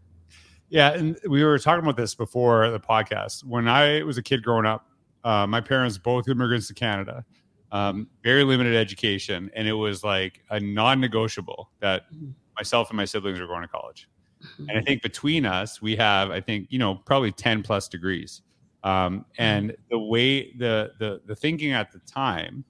Yeah, 0.69 0.95
and 0.95 1.16
we 1.29 1.45
were 1.45 1.59
talking 1.59 1.85
about 1.85 1.97
this 1.97 2.14
before 2.14 2.71
the 2.71 2.81
podcast. 2.81 3.45
When 3.45 3.69
I 3.69 4.03
was 4.03 4.19
a 4.19 4.23
kid 4.23 4.42
growing 4.42 4.66
up, 4.66 4.88
uh, 5.23 5.47
my 5.47 5.61
parents 5.61 5.97
both 5.97 6.29
immigrants 6.29 6.66
to 6.69 6.75
Canada, 6.75 7.25
um, 7.71 8.09
very 8.25 8.42
limited 8.42 8.75
education, 8.75 9.51
and 9.55 9.69
it 9.69 9.75
was 9.75 10.03
like 10.03 10.42
a 10.51 10.59
non-negotiable 10.59 11.71
that 11.81 12.12
mm-hmm. 12.12 12.31
myself 12.57 12.90
and 12.90 12.97
my 12.97 13.05
siblings 13.05 13.38
were 13.38 13.47
going 13.47 13.62
to 13.62 13.69
college. 13.69 14.09
Mm-hmm. 14.42 14.69
And 14.69 14.79
I 14.79 14.83
think 14.83 15.03
between 15.03 15.47
us, 15.47 15.81
we 15.81 15.97
have, 15.97 16.31
I 16.31 16.40
think, 16.40 16.66
you 16.71 16.79
know, 16.79 16.97
probably 16.97 17.33
ten 17.33 17.62
plus 17.62 17.88
degrees. 17.88 18.42
Um, 18.83 19.25
and 19.39 19.77
the 19.91 19.99
way 19.99 20.53
the 20.53 20.93
the 20.99 21.21
the 21.27 21.35
thinking 21.35 21.73
at 21.73 21.91
the 21.93 21.99
time, 22.01 22.65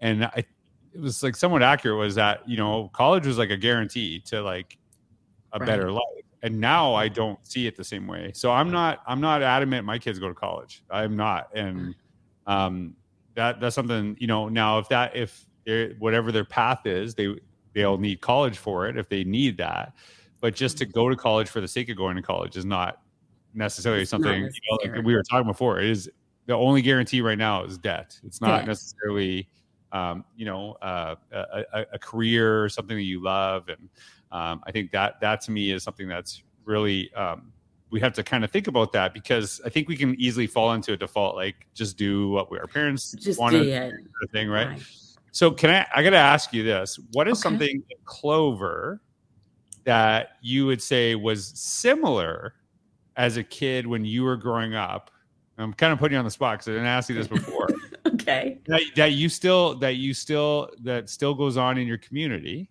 and 0.00 0.24
I, 0.24 0.44
it 0.92 1.00
was 1.00 1.22
like 1.22 1.36
somewhat 1.36 1.62
accurate, 1.62 1.98
was 1.98 2.14
that 2.14 2.48
you 2.48 2.56
know 2.56 2.90
college 2.92 3.26
was 3.26 3.38
like 3.38 3.50
a 3.50 3.56
guarantee 3.56 4.20
to 4.26 4.42
like 4.42 4.78
a 5.52 5.58
right. 5.58 5.66
better 5.66 5.90
life. 5.90 6.02
And 6.42 6.60
now 6.60 6.94
I 6.94 7.08
don't 7.08 7.38
see 7.46 7.66
it 7.66 7.74
the 7.74 7.84
same 7.84 8.06
way. 8.06 8.30
So 8.34 8.52
I'm 8.52 8.70
not 8.70 9.02
I'm 9.06 9.20
not 9.20 9.42
adamant 9.42 9.86
my 9.86 9.98
kids 9.98 10.18
go 10.18 10.28
to 10.28 10.34
college. 10.34 10.84
I'm 10.90 11.16
not, 11.16 11.48
and 11.54 11.94
um, 12.46 12.94
that 13.34 13.60
that's 13.60 13.74
something 13.74 14.16
you 14.20 14.26
know. 14.26 14.48
Now 14.48 14.78
if 14.78 14.88
that 14.88 15.16
if 15.16 15.46
whatever 15.98 16.32
their 16.32 16.44
path 16.44 16.86
is, 16.86 17.14
they 17.14 17.34
they'll 17.74 17.98
need 17.98 18.20
college 18.20 18.58
for 18.58 18.86
it 18.86 18.96
if 18.96 19.08
they 19.08 19.24
need 19.24 19.56
that. 19.58 19.94
But 20.40 20.54
just 20.54 20.76
to 20.78 20.86
go 20.86 21.08
to 21.08 21.16
college 21.16 21.48
for 21.48 21.60
the 21.60 21.68
sake 21.68 21.88
of 21.88 21.96
going 21.96 22.16
to 22.16 22.22
college 22.22 22.56
is 22.56 22.64
not 22.66 23.00
necessarily 23.54 24.04
something 24.04 24.42
you 24.42 24.50
know, 24.70 24.92
like 24.94 25.04
we 25.04 25.14
were 25.14 25.22
talking 25.22 25.46
before. 25.46 25.80
It 25.80 25.90
is 25.90 26.10
the 26.46 26.54
only 26.54 26.82
guarantee 26.82 27.20
right 27.20 27.38
now 27.38 27.64
is 27.64 27.78
debt. 27.78 28.18
It's 28.24 28.40
not 28.40 28.66
necessarily 28.66 29.48
um, 29.92 30.24
you 30.36 30.44
know 30.44 30.72
uh, 30.82 31.14
a, 31.32 31.86
a, 31.92 31.98
career 31.98 32.64
or 32.64 32.68
something 32.68 32.96
that 32.96 33.04
you 33.04 33.22
love, 33.22 33.68
and 33.68 33.88
um, 34.32 34.62
I 34.66 34.72
think 34.72 34.90
that 34.90 35.20
that 35.20 35.40
to 35.42 35.52
me 35.52 35.70
is 35.70 35.82
something 35.82 36.08
that's 36.08 36.42
really 36.64 37.12
um, 37.14 37.52
we 37.90 38.00
have 38.00 38.12
to 38.14 38.24
kind 38.24 38.42
of 38.44 38.50
think 38.50 38.66
about 38.66 38.92
that 38.92 39.14
because 39.14 39.60
I 39.64 39.68
think 39.68 39.88
we 39.88 39.96
can 39.96 40.20
easily 40.20 40.48
fall 40.48 40.72
into 40.72 40.92
a 40.92 40.96
default 40.96 41.36
like 41.36 41.66
just 41.74 41.96
do 41.96 42.28
what 42.30 42.50
we, 42.50 42.58
our 42.58 42.66
parents 42.66 43.12
just 43.12 43.38
wanted 43.38 43.70
kind 43.72 44.06
of 44.22 44.30
thing, 44.30 44.48
right? 44.48 44.68
right? 44.68 44.82
So 45.30 45.50
can 45.50 45.70
I? 45.70 45.86
I 45.94 46.02
got 46.02 46.10
to 46.10 46.16
ask 46.16 46.52
you 46.52 46.64
this: 46.64 46.98
What 47.12 47.28
is 47.28 47.34
okay. 47.34 47.42
something 47.42 47.70
in 47.70 47.96
Clover 48.04 49.00
that 49.84 50.30
you 50.42 50.66
would 50.66 50.82
say 50.82 51.14
was 51.14 51.52
similar 51.54 52.54
as 53.16 53.36
a 53.36 53.44
kid 53.44 53.86
when 53.86 54.04
you 54.04 54.24
were 54.24 54.36
growing 54.36 54.74
up? 54.74 55.10
I'm 55.56 55.72
kind 55.72 55.92
of 55.92 55.98
putting 55.98 56.14
you 56.14 56.18
on 56.18 56.24
the 56.24 56.30
spot 56.30 56.58
because 56.58 56.68
I 56.68 56.72
didn't 56.72 56.86
ask 56.86 57.08
you 57.08 57.14
this 57.14 57.28
before. 57.28 57.68
okay. 58.06 58.58
That, 58.66 58.82
that 58.96 59.12
you 59.12 59.28
still 59.28 59.76
that 59.76 59.96
you 59.96 60.14
still 60.14 60.70
that 60.82 61.08
still 61.08 61.34
goes 61.34 61.56
on 61.56 61.78
in 61.78 61.86
your 61.86 61.98
community 61.98 62.70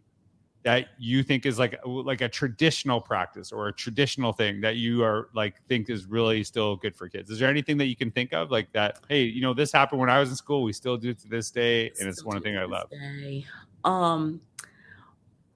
that 0.63 0.88
you 0.97 1.23
think 1.23 1.45
is 1.45 1.60
like 1.60 1.77
like 1.86 2.21
a 2.21 2.29
traditional 2.29 2.99
practice 2.99 3.51
or 3.51 3.67
a 3.67 3.73
traditional 3.73 4.32
thing 4.32 4.62
that 4.62 4.77
you 4.77 5.03
are 5.03 5.29
like 5.34 5.62
think 5.67 5.89
is 5.89 6.06
really 6.06 6.43
still 6.43 6.77
good 6.77 6.95
for 6.95 7.08
kids 7.08 7.29
is 7.29 7.39
there 7.39 7.49
anything 7.49 7.77
that 7.77 7.86
you 7.86 7.95
can 7.95 8.10
think 8.12 8.34
of 8.34 8.49
like 8.49 8.71
that 8.71 8.99
hey 9.10 9.23
you 9.23 9.41
know 9.41 9.53
this 9.53 9.71
happened 9.71 9.99
when 9.99 10.10
i 10.10 10.19
was 10.19 10.29
in 10.29 10.36
school 10.36 10.63
we 10.63 10.73
still 10.73 10.97
do 10.97 11.10
it 11.10 11.19
to 11.19 11.27
this 11.27 11.51
day 11.51 11.91
and 11.99 12.08
it's 12.10 12.23
one 12.23 12.41
thing 12.41 12.58
i 12.58 12.63
love 12.63 12.89
day. 12.89 13.45
um 13.84 14.39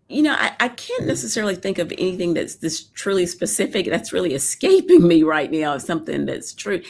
you 0.10 0.22
know, 0.22 0.34
I, 0.34 0.56
I, 0.60 0.70
can't 0.70 1.06
necessarily 1.06 1.56
think 1.56 1.80
of 1.80 1.92
anything 1.98 2.34
that's 2.34 2.56
this 2.56 2.84
truly 2.84 3.26
specific. 3.26 3.88
That's 3.88 4.14
really 4.14 4.34
escaping 4.34 5.06
me 5.06 5.24
right 5.24 5.52
now 5.52 5.76
of 5.76 5.82
something 5.82 6.26
that's 6.26 6.54
true. 6.54 6.82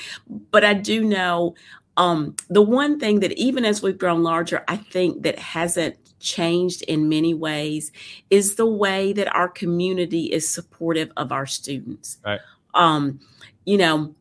But 0.51 0.63
I 0.63 0.75
do 0.75 1.03
know 1.03 1.55
um, 1.97 2.35
the 2.49 2.61
one 2.61 2.99
thing 2.99 3.21
that 3.21 3.31
even 3.33 3.65
as 3.65 3.81
we've 3.81 3.97
grown 3.97 4.21
larger, 4.21 4.63
I 4.67 4.77
think 4.77 5.23
that 5.23 5.39
hasn't 5.39 5.97
changed 6.19 6.83
in 6.83 7.09
many 7.09 7.33
ways 7.33 7.91
is 8.29 8.55
the 8.55 8.67
way 8.67 9.13
that 9.13 9.33
our 9.35 9.49
community 9.49 10.25
is 10.25 10.47
supportive 10.47 11.11
of 11.17 11.31
our 11.31 11.45
students. 11.47 12.17
Right. 12.23 12.39
Um, 12.75 13.19
you 13.65 13.77
know, 13.77 14.15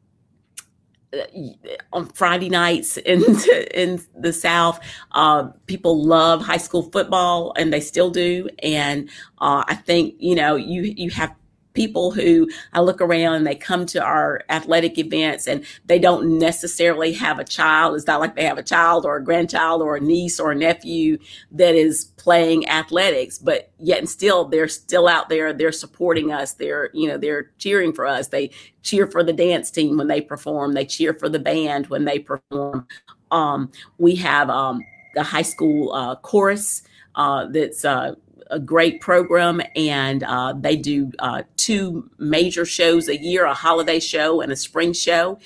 on 1.92 2.07
Friday 2.07 2.48
nights 2.48 2.96
in 2.98 3.22
in 3.74 4.00
the 4.18 4.33
South, 4.33 4.81
uh, 5.12 5.44
people 5.66 6.05
love 6.05 6.42
high 6.42 6.57
school 6.57 6.83
football, 6.90 7.52
and 7.57 7.72
they 7.72 7.81
still 7.81 8.11
do. 8.11 8.48
And 8.62 9.09
uh, 9.38 9.64
I 9.66 9.74
think 9.74 10.14
you 10.18 10.35
know 10.35 10.57
you 10.57 10.83
you 10.96 11.11
have 11.11 11.35
people 11.76 12.10
who 12.10 12.48
I 12.72 12.80
look 12.80 13.00
around 13.00 13.34
and 13.34 13.46
they 13.46 13.54
come 13.54 13.86
to 13.86 14.02
our 14.02 14.42
athletic 14.48 14.98
events 14.98 15.46
and 15.46 15.64
they 15.84 16.00
don't 16.00 16.38
necessarily 16.38 17.12
have 17.12 17.38
a 17.38 17.44
child. 17.44 17.94
It's 17.94 18.06
not 18.06 18.18
like 18.18 18.34
they 18.34 18.44
have 18.44 18.58
a 18.58 18.62
child 18.62 19.04
or 19.04 19.16
a 19.16 19.22
grandchild 19.22 19.82
or 19.82 19.96
a 19.96 20.00
niece 20.00 20.40
or 20.40 20.50
a 20.50 20.56
nephew 20.56 21.18
that 21.52 21.74
is 21.76 22.06
playing 22.16 22.68
athletics, 22.68 23.38
but 23.38 23.70
yet 23.78 23.98
and 23.98 24.08
still 24.08 24.46
they're 24.46 24.66
still 24.66 25.06
out 25.06 25.28
there. 25.28 25.52
They're 25.52 25.70
supporting 25.70 26.32
us. 26.32 26.54
They're, 26.54 26.90
you 26.94 27.06
know, 27.06 27.18
they're 27.18 27.52
cheering 27.58 27.92
for 27.92 28.06
us. 28.06 28.28
They 28.28 28.50
cheer 28.82 29.06
for 29.06 29.22
the 29.22 29.32
dance 29.32 29.70
team 29.70 29.98
when 29.98 30.08
they 30.08 30.20
perform. 30.20 30.72
They 30.72 30.86
cheer 30.86 31.14
for 31.14 31.28
the 31.28 31.38
band 31.38 31.88
when 31.88 32.06
they 32.06 32.18
perform. 32.18 32.88
Um, 33.30 33.70
we 33.98 34.16
have 34.16 34.48
um, 34.48 34.80
the 35.14 35.22
high 35.22 35.42
school 35.42 35.92
uh, 35.92 36.16
chorus 36.16 36.82
uh, 37.16 37.46
that's 37.46 37.84
uh, 37.84 38.14
a 38.50 38.59
great 38.59 39.00
program, 39.00 39.61
and 39.74 40.22
uh, 40.22 40.54
they 40.59 40.76
do 40.76 41.12
uh, 41.18 41.42
two 41.56 42.11
major 42.18 42.64
shows 42.64 43.09
a 43.09 43.16
year: 43.16 43.44
a 43.44 43.54
holiday 43.54 44.00
show 44.00 44.40
and 44.40 44.52
a 44.52 44.56
spring 44.56 44.92
show. 44.92 45.38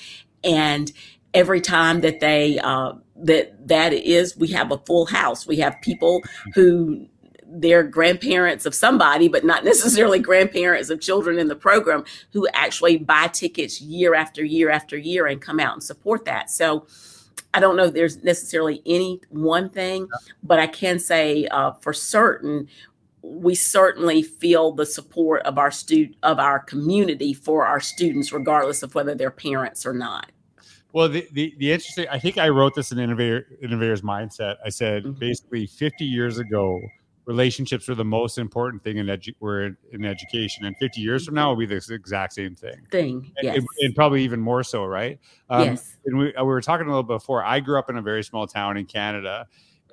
And 0.42 0.90
every 1.34 1.60
time 1.60 2.00
that 2.00 2.20
they 2.20 2.58
uh, 2.58 2.92
that 3.16 3.68
that 3.68 3.92
is, 3.92 4.36
we 4.36 4.48
have 4.48 4.72
a 4.72 4.78
full 4.78 5.06
house. 5.06 5.46
We 5.46 5.56
have 5.56 5.80
people 5.82 6.22
who 6.54 7.06
they're 7.52 7.82
grandparents 7.82 8.64
of 8.64 8.74
somebody, 8.74 9.28
but 9.28 9.44
not 9.44 9.64
necessarily 9.72 10.18
grandparents 10.18 10.90
of 10.90 11.00
children 11.00 11.38
in 11.38 11.48
the 11.48 11.56
program 11.56 12.04
who 12.32 12.46
actually 12.54 12.96
buy 12.96 13.28
tickets 13.28 13.80
year 13.80 14.14
after 14.14 14.44
year 14.44 14.70
after 14.70 14.96
year 14.96 15.26
and 15.26 15.40
come 15.40 15.60
out 15.60 15.74
and 15.74 15.82
support 15.82 16.24
that. 16.24 16.50
So 16.50 16.86
I 17.52 17.60
don't 17.60 17.76
know 17.76 17.86
if 17.86 17.94
there's 17.94 18.22
necessarily 18.22 18.80
any 18.86 19.20
one 19.28 19.70
thing, 19.70 20.08
but 20.42 20.60
I 20.60 20.68
can 20.68 20.98
say 20.98 21.46
uh, 21.46 21.72
for 21.72 21.92
certain 21.92 22.68
we 23.22 23.54
certainly 23.54 24.22
feel 24.22 24.72
the 24.72 24.86
support 24.86 25.42
of 25.42 25.58
our 25.58 25.70
student 25.70 26.16
of 26.22 26.38
our 26.38 26.58
community 26.58 27.32
for 27.32 27.66
our 27.66 27.80
students, 27.80 28.32
regardless 28.32 28.82
of 28.82 28.94
whether 28.94 29.14
they're 29.14 29.30
parents 29.30 29.84
or 29.84 29.92
not. 29.92 30.30
Well, 30.92 31.08
the, 31.08 31.26
the, 31.32 31.54
the 31.58 31.72
interesting, 31.72 32.06
I 32.10 32.18
think 32.18 32.38
I 32.38 32.48
wrote 32.48 32.74
this 32.74 32.90
in 32.90 32.98
Innovator 32.98 33.46
Innovators 33.62 34.02
Mindset. 34.02 34.56
I 34.64 34.70
said 34.70 35.04
mm-hmm. 35.04 35.18
basically 35.18 35.66
50 35.66 36.04
years 36.04 36.38
ago, 36.38 36.80
relationships 37.26 37.86
were 37.86 37.94
the 37.94 38.04
most 38.04 38.38
important 38.38 38.82
thing 38.82 38.96
in 38.96 39.06
edu- 39.06 39.34
were 39.38 39.76
in, 39.92 40.04
education, 40.04 40.64
and 40.64 40.76
50 40.78 41.00
years 41.00 41.24
from 41.24 41.34
now 41.34 41.52
it'll 41.52 41.56
be 41.56 41.66
the 41.66 41.80
exact 41.90 42.32
same 42.32 42.56
thing. 42.56 42.86
Thing, 42.90 43.32
yes. 43.40 43.56
and, 43.56 43.66
and 43.80 43.94
probably 43.94 44.24
even 44.24 44.40
more 44.40 44.64
so, 44.64 44.84
right? 44.84 45.20
Um, 45.48 45.64
yes. 45.64 45.96
And 46.06 46.18
we, 46.18 46.32
we 46.36 46.42
were 46.42 46.60
talking 46.60 46.86
a 46.86 46.90
little 46.90 47.02
before. 47.04 47.44
I 47.44 47.60
grew 47.60 47.78
up 47.78 47.88
in 47.88 47.96
a 47.96 48.02
very 48.02 48.24
small 48.24 48.48
town 48.48 48.76
in 48.76 48.86
Canada, 48.86 49.46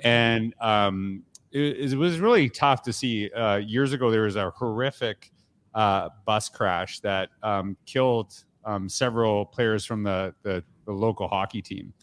and 0.03 0.55
um, 0.59 1.23
it, 1.51 1.91
it 1.91 1.97
was 1.97 2.19
really 2.19 2.49
tough 2.49 2.81
to 2.83 2.93
see. 2.93 3.29
Uh, 3.31 3.57
years 3.57 3.93
ago, 3.93 4.11
there 4.11 4.23
was 4.23 4.35
a 4.35 4.49
horrific 4.51 5.31
uh, 5.73 6.09
bus 6.25 6.49
crash 6.49 6.99
that 7.01 7.29
um, 7.43 7.77
killed 7.85 8.33
um, 8.65 8.89
several 8.89 9.45
players 9.45 9.85
from 9.85 10.03
the, 10.03 10.33
the, 10.43 10.63
the 10.85 10.91
local 10.91 11.27
hockey 11.27 11.61
team. 11.61 11.93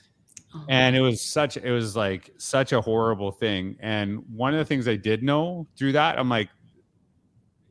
Oh. 0.55 0.65
And 0.69 0.95
it 0.95 1.01
was 1.01 1.21
such 1.21 1.57
it 1.57 1.73
was 1.73 1.97
like 1.97 2.31
such 2.39 2.73
a 2.73 2.81
horrible 2.81 3.33
thing. 3.33 3.77
And 3.81 4.23
one 4.33 4.55
of 4.55 4.59
the 4.59 4.65
things 4.65 4.87
I 4.87 4.97
did 4.97 5.23
know 5.23 5.67
through 5.77 5.93
that, 5.93 6.19
I'm 6.19 6.29
like, 6.29 6.49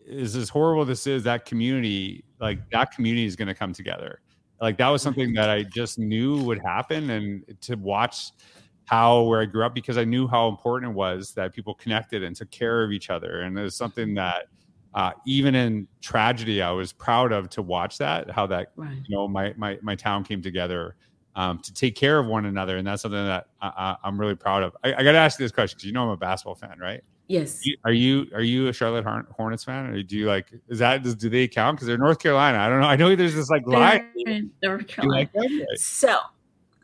is 0.06 0.36
as 0.36 0.50
horrible 0.50 0.84
this 0.84 1.08
is, 1.08 1.24
that 1.24 1.46
community, 1.46 2.26
like 2.42 2.60
that 2.72 2.92
community 2.92 3.26
is 3.26 3.38
going 3.38 3.48
to 3.48 3.54
come 3.54 3.72
together. 3.72 4.20
Like 4.62 4.78
that 4.78 4.90
was 4.90 5.02
something 5.02 5.34
that 5.34 5.50
I 5.50 5.64
just 5.64 5.98
knew 5.98 6.44
would 6.44 6.60
happen, 6.60 7.10
and 7.10 7.44
to 7.62 7.76
watch 7.76 8.32
how 8.86 9.24
where 9.24 9.42
I 9.42 9.46
grew 9.46 9.66
up 9.66 9.74
because 9.74 9.98
I 9.98 10.04
knew 10.04 10.28
how 10.28 10.48
important 10.48 10.92
it 10.92 10.96
was 10.96 11.34
that 11.34 11.54
people 11.54 11.74
connected 11.74 12.24
and 12.24 12.36
took 12.36 12.52
care 12.52 12.84
of 12.84 12.92
each 12.92 13.10
other. 13.10 13.42
And 13.42 13.58
it 13.58 13.62
was 13.62 13.76
something 13.76 14.10
mm-hmm. 14.10 14.16
that 14.16 14.46
uh, 14.94 15.12
even 15.26 15.56
in 15.56 15.88
tragedy, 16.02 16.62
I 16.62 16.72
was 16.72 16.94
proud 16.94 17.32
of 17.32 17.50
to 17.52 17.62
watch 17.62 17.98
that, 17.98 18.30
how 18.30 18.46
that, 18.48 18.74
right. 18.76 18.96
you 19.08 19.16
know, 19.16 19.28
my, 19.28 19.54
my, 19.58 19.80
my 19.82 19.96
town 19.96 20.24
came 20.24 20.42
together 20.42 20.96
um, 21.36 21.60
to 21.60 21.74
take 21.74 21.96
care 21.96 22.20
of 22.20 22.28
one 22.28 22.46
another, 22.46 22.78
and 22.78 22.86
that's 22.86 23.02
something 23.02 23.26
that 23.26 23.48
I, 23.62 23.96
am 24.04 24.20
really 24.20 24.36
proud 24.36 24.64
of. 24.64 24.76
I, 24.84 24.94
I 24.94 25.04
got 25.04 25.14
to 25.14 25.18
ask 25.18 25.40
you 25.40 25.46
this 25.46 25.52
question 25.52 25.78
because 25.78 25.86
you 25.86 25.94
know 25.94 26.04
I'm 26.04 26.10
a 26.10 26.18
basketball 26.18 26.56
fan, 26.56 26.78
right? 26.80 27.04
Yes. 27.28 27.62
Are 27.86 27.92
you 27.92 28.28
are 28.34 28.42
you 28.42 28.68
a 28.68 28.74
Charlotte 28.74 29.06
Hornets 29.32 29.64
fan, 29.64 29.88
or 29.88 30.04
do 30.04 30.18
you 30.18 30.28
like 30.28 30.48
is 30.68 30.80
that 30.80 31.04
does, 31.04 31.16
do 31.16 31.30
they 31.30 31.48
count 31.48 31.78
because 31.78 31.88
they're 31.88 31.98
North 31.98 32.20
Carolina? 32.20 32.60
I 32.60 32.70
don't 32.70 32.82
know. 32.82 32.88
I 32.88 32.96
know 32.96 33.16
there's 33.16 33.34
this 33.34 33.50
like 33.50 33.66
line. 33.66 34.12
North 34.62 34.88
Carolina. 34.88 35.30
Like 35.34 35.50
so 35.76 36.20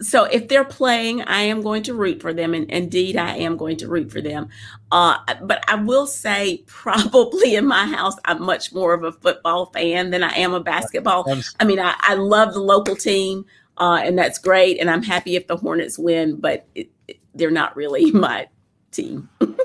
so 0.01 0.23
if 0.25 0.47
they're 0.47 0.63
playing, 0.63 1.21
I 1.23 1.41
am 1.41 1.61
going 1.61 1.83
to 1.83 1.93
root 1.93 2.21
for 2.21 2.33
them, 2.33 2.53
and 2.53 2.69
indeed, 2.71 3.17
I 3.17 3.35
am 3.37 3.57
going 3.57 3.77
to 3.77 3.87
root 3.87 4.11
for 4.11 4.21
them. 4.21 4.49
Uh, 4.91 5.17
but 5.41 5.63
I 5.67 5.75
will 5.75 6.07
say, 6.07 6.63
probably 6.67 7.55
in 7.55 7.65
my 7.65 7.85
house, 7.85 8.15
I'm 8.25 8.41
much 8.41 8.73
more 8.73 8.93
of 8.93 9.03
a 9.03 9.11
football 9.11 9.67
fan 9.67 10.11
than 10.11 10.23
I 10.23 10.31
am 10.35 10.53
a 10.53 10.61
basketball. 10.61 11.25
I 11.59 11.65
mean, 11.65 11.79
I, 11.79 11.95
I 11.99 12.13
love 12.13 12.53
the 12.53 12.61
local 12.61 12.95
team, 12.95 13.45
uh, 13.77 14.01
and 14.03 14.17
that's 14.17 14.39
great, 14.39 14.79
and 14.79 14.89
I'm 14.89 15.03
happy 15.03 15.35
if 15.35 15.47
the 15.47 15.57
Hornets 15.57 15.99
win, 15.99 16.37
but 16.37 16.65
it, 16.75 16.89
it, 17.07 17.19
they're 17.35 17.51
not 17.51 17.75
really 17.75 18.11
my 18.11 18.47
team. 18.91 19.27
well, 19.41 19.57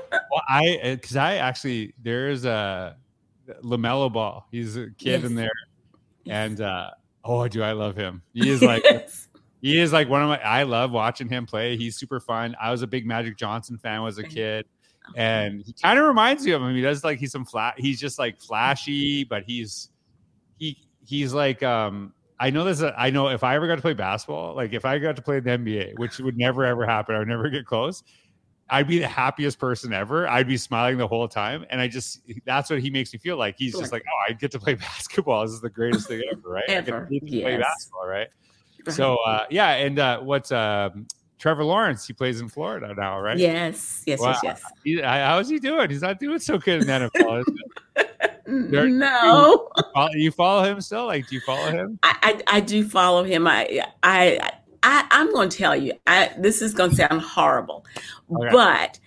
I 0.49 0.97
because 0.99 1.15
I 1.15 1.35
actually 1.35 1.93
there's 2.03 2.43
a 2.43 2.97
LaMelo 3.63 4.11
Ball. 4.11 4.45
He's 4.51 4.75
a 4.75 4.87
kid 4.97 5.21
yes. 5.21 5.23
in 5.23 5.35
there, 5.35 5.51
and 6.27 6.59
uh, 6.59 6.91
oh, 7.23 7.47
do 7.47 7.63
I 7.63 7.71
love 7.71 7.95
him? 7.95 8.21
He 8.33 8.49
is 8.49 8.61
like. 8.61 8.83
yes 8.89 9.29
he 9.65 9.79
is 9.79 9.91
like 9.91 10.07
one 10.07 10.21
of 10.21 10.29
my 10.29 10.39
I 10.43 10.61
love 10.61 10.91
watching 10.91 11.27
him 11.27 11.47
play. 11.47 11.75
He's 11.75 11.97
super 11.97 12.19
fun. 12.19 12.55
I 12.61 12.69
was 12.69 12.83
a 12.83 12.87
big 12.87 13.05
Magic 13.07 13.35
Johnson 13.35 13.79
fan 13.79 14.05
as 14.05 14.19
a 14.19 14.23
kid. 14.23 14.67
And 15.15 15.63
he 15.65 15.73
kind 15.73 15.97
of 15.97 16.05
reminds 16.05 16.45
me 16.45 16.51
of 16.51 16.61
him. 16.61 16.75
He 16.75 16.81
does 16.81 17.03
like 17.03 17.17
he's 17.17 17.31
some 17.31 17.45
flat 17.45 17.73
he's 17.79 17.99
just 17.99 18.19
like 18.19 18.39
flashy, 18.39 19.23
but 19.23 19.43
he's 19.43 19.89
he 20.57 20.77
he's 21.03 21.33
like 21.33 21.63
um 21.63 22.13
I 22.39 22.51
know 22.51 22.63
this 22.63 22.83
I 22.95 23.09
know 23.09 23.29
if 23.29 23.43
I 23.43 23.55
ever 23.55 23.67
got 23.67 23.77
to 23.77 23.81
play 23.81 23.93
basketball, 23.93 24.55
like 24.55 24.73
if 24.73 24.85
I 24.85 24.99
got 24.99 25.15
to 25.15 25.23
play 25.23 25.39
the 25.39 25.51
NBA, 25.51 25.97
which 25.97 26.19
would 26.19 26.37
never 26.37 26.63
ever 26.63 26.85
happen, 26.85 27.15
I 27.15 27.19
would 27.19 27.27
never 27.27 27.49
get 27.49 27.65
close. 27.65 28.03
I'd 28.69 28.87
be 28.87 28.99
the 28.99 29.07
happiest 29.07 29.57
person 29.57 29.93
ever. 29.93 30.27
I'd 30.27 30.47
be 30.47 30.57
smiling 30.57 30.97
the 30.97 31.07
whole 31.07 31.27
time. 31.27 31.65
And 31.69 31.79
I 31.79 31.87
just, 31.87 32.21
that's 32.45 32.69
what 32.69 32.79
he 32.79 32.89
makes 32.89 33.13
me 33.13 33.19
feel 33.19 33.37
like. 33.37 33.55
He's 33.59 33.71
sure. 33.73 33.81
just 33.81 33.91
like, 33.91 34.03
oh, 34.07 34.31
I 34.31 34.33
get 34.33 34.51
to 34.51 34.59
play 34.59 34.73
basketball. 34.73 35.43
This 35.43 35.53
is 35.53 35.61
the 35.61 35.69
greatest 35.69 36.07
thing 36.07 36.23
ever, 36.31 36.49
right? 36.49 36.63
Ever. 36.67 37.07
Yes. 37.11 37.43
play 37.43 37.57
basketball, 37.57 38.07
right? 38.07 38.27
So 38.89 39.15
uh, 39.25 39.45
yeah, 39.49 39.71
and 39.71 39.99
uh, 39.99 40.19
what's 40.19 40.51
uh, 40.51 40.89
Trevor 41.39 41.63
Lawrence? 41.63 42.05
He 42.05 42.13
plays 42.13 42.41
in 42.41 42.49
Florida 42.49 42.93
now, 42.95 43.19
right? 43.19 43.37
Yes, 43.37 44.03
yes, 44.05 44.19
yes, 44.21 44.61
yes. 44.85 45.03
How's 45.03 45.49
he 45.49 45.59
doing? 45.59 45.89
He's 45.89 46.01
not 46.01 46.19
doing 46.19 46.39
so 46.39 46.57
good 46.57 46.83
in 46.83 46.87
NFL. 46.87 47.43
no. 48.47 49.69
You 49.77 49.83
follow, 49.93 50.09
you 50.13 50.31
follow, 50.31 50.63
him 50.63 50.81
still? 50.81 51.05
Like, 51.05 51.27
do 51.27 51.35
you 51.35 51.41
follow 51.41 51.71
him? 51.71 51.99
I, 52.03 52.15
I, 52.21 52.57
I 52.57 52.59
do 52.59 52.87
follow 52.87 53.23
him. 53.23 53.47
I 53.47 53.85
I 54.03 54.39
I 54.83 55.07
I'm 55.11 55.31
going 55.33 55.49
to 55.49 55.57
tell 55.57 55.75
you. 55.75 55.93
I 56.05 56.31
this 56.37 56.61
is 56.61 56.73
going 56.73 56.91
to 56.91 56.95
sound 56.95 57.21
horrible, 57.21 57.85
okay. 58.31 58.49
but 58.51 58.99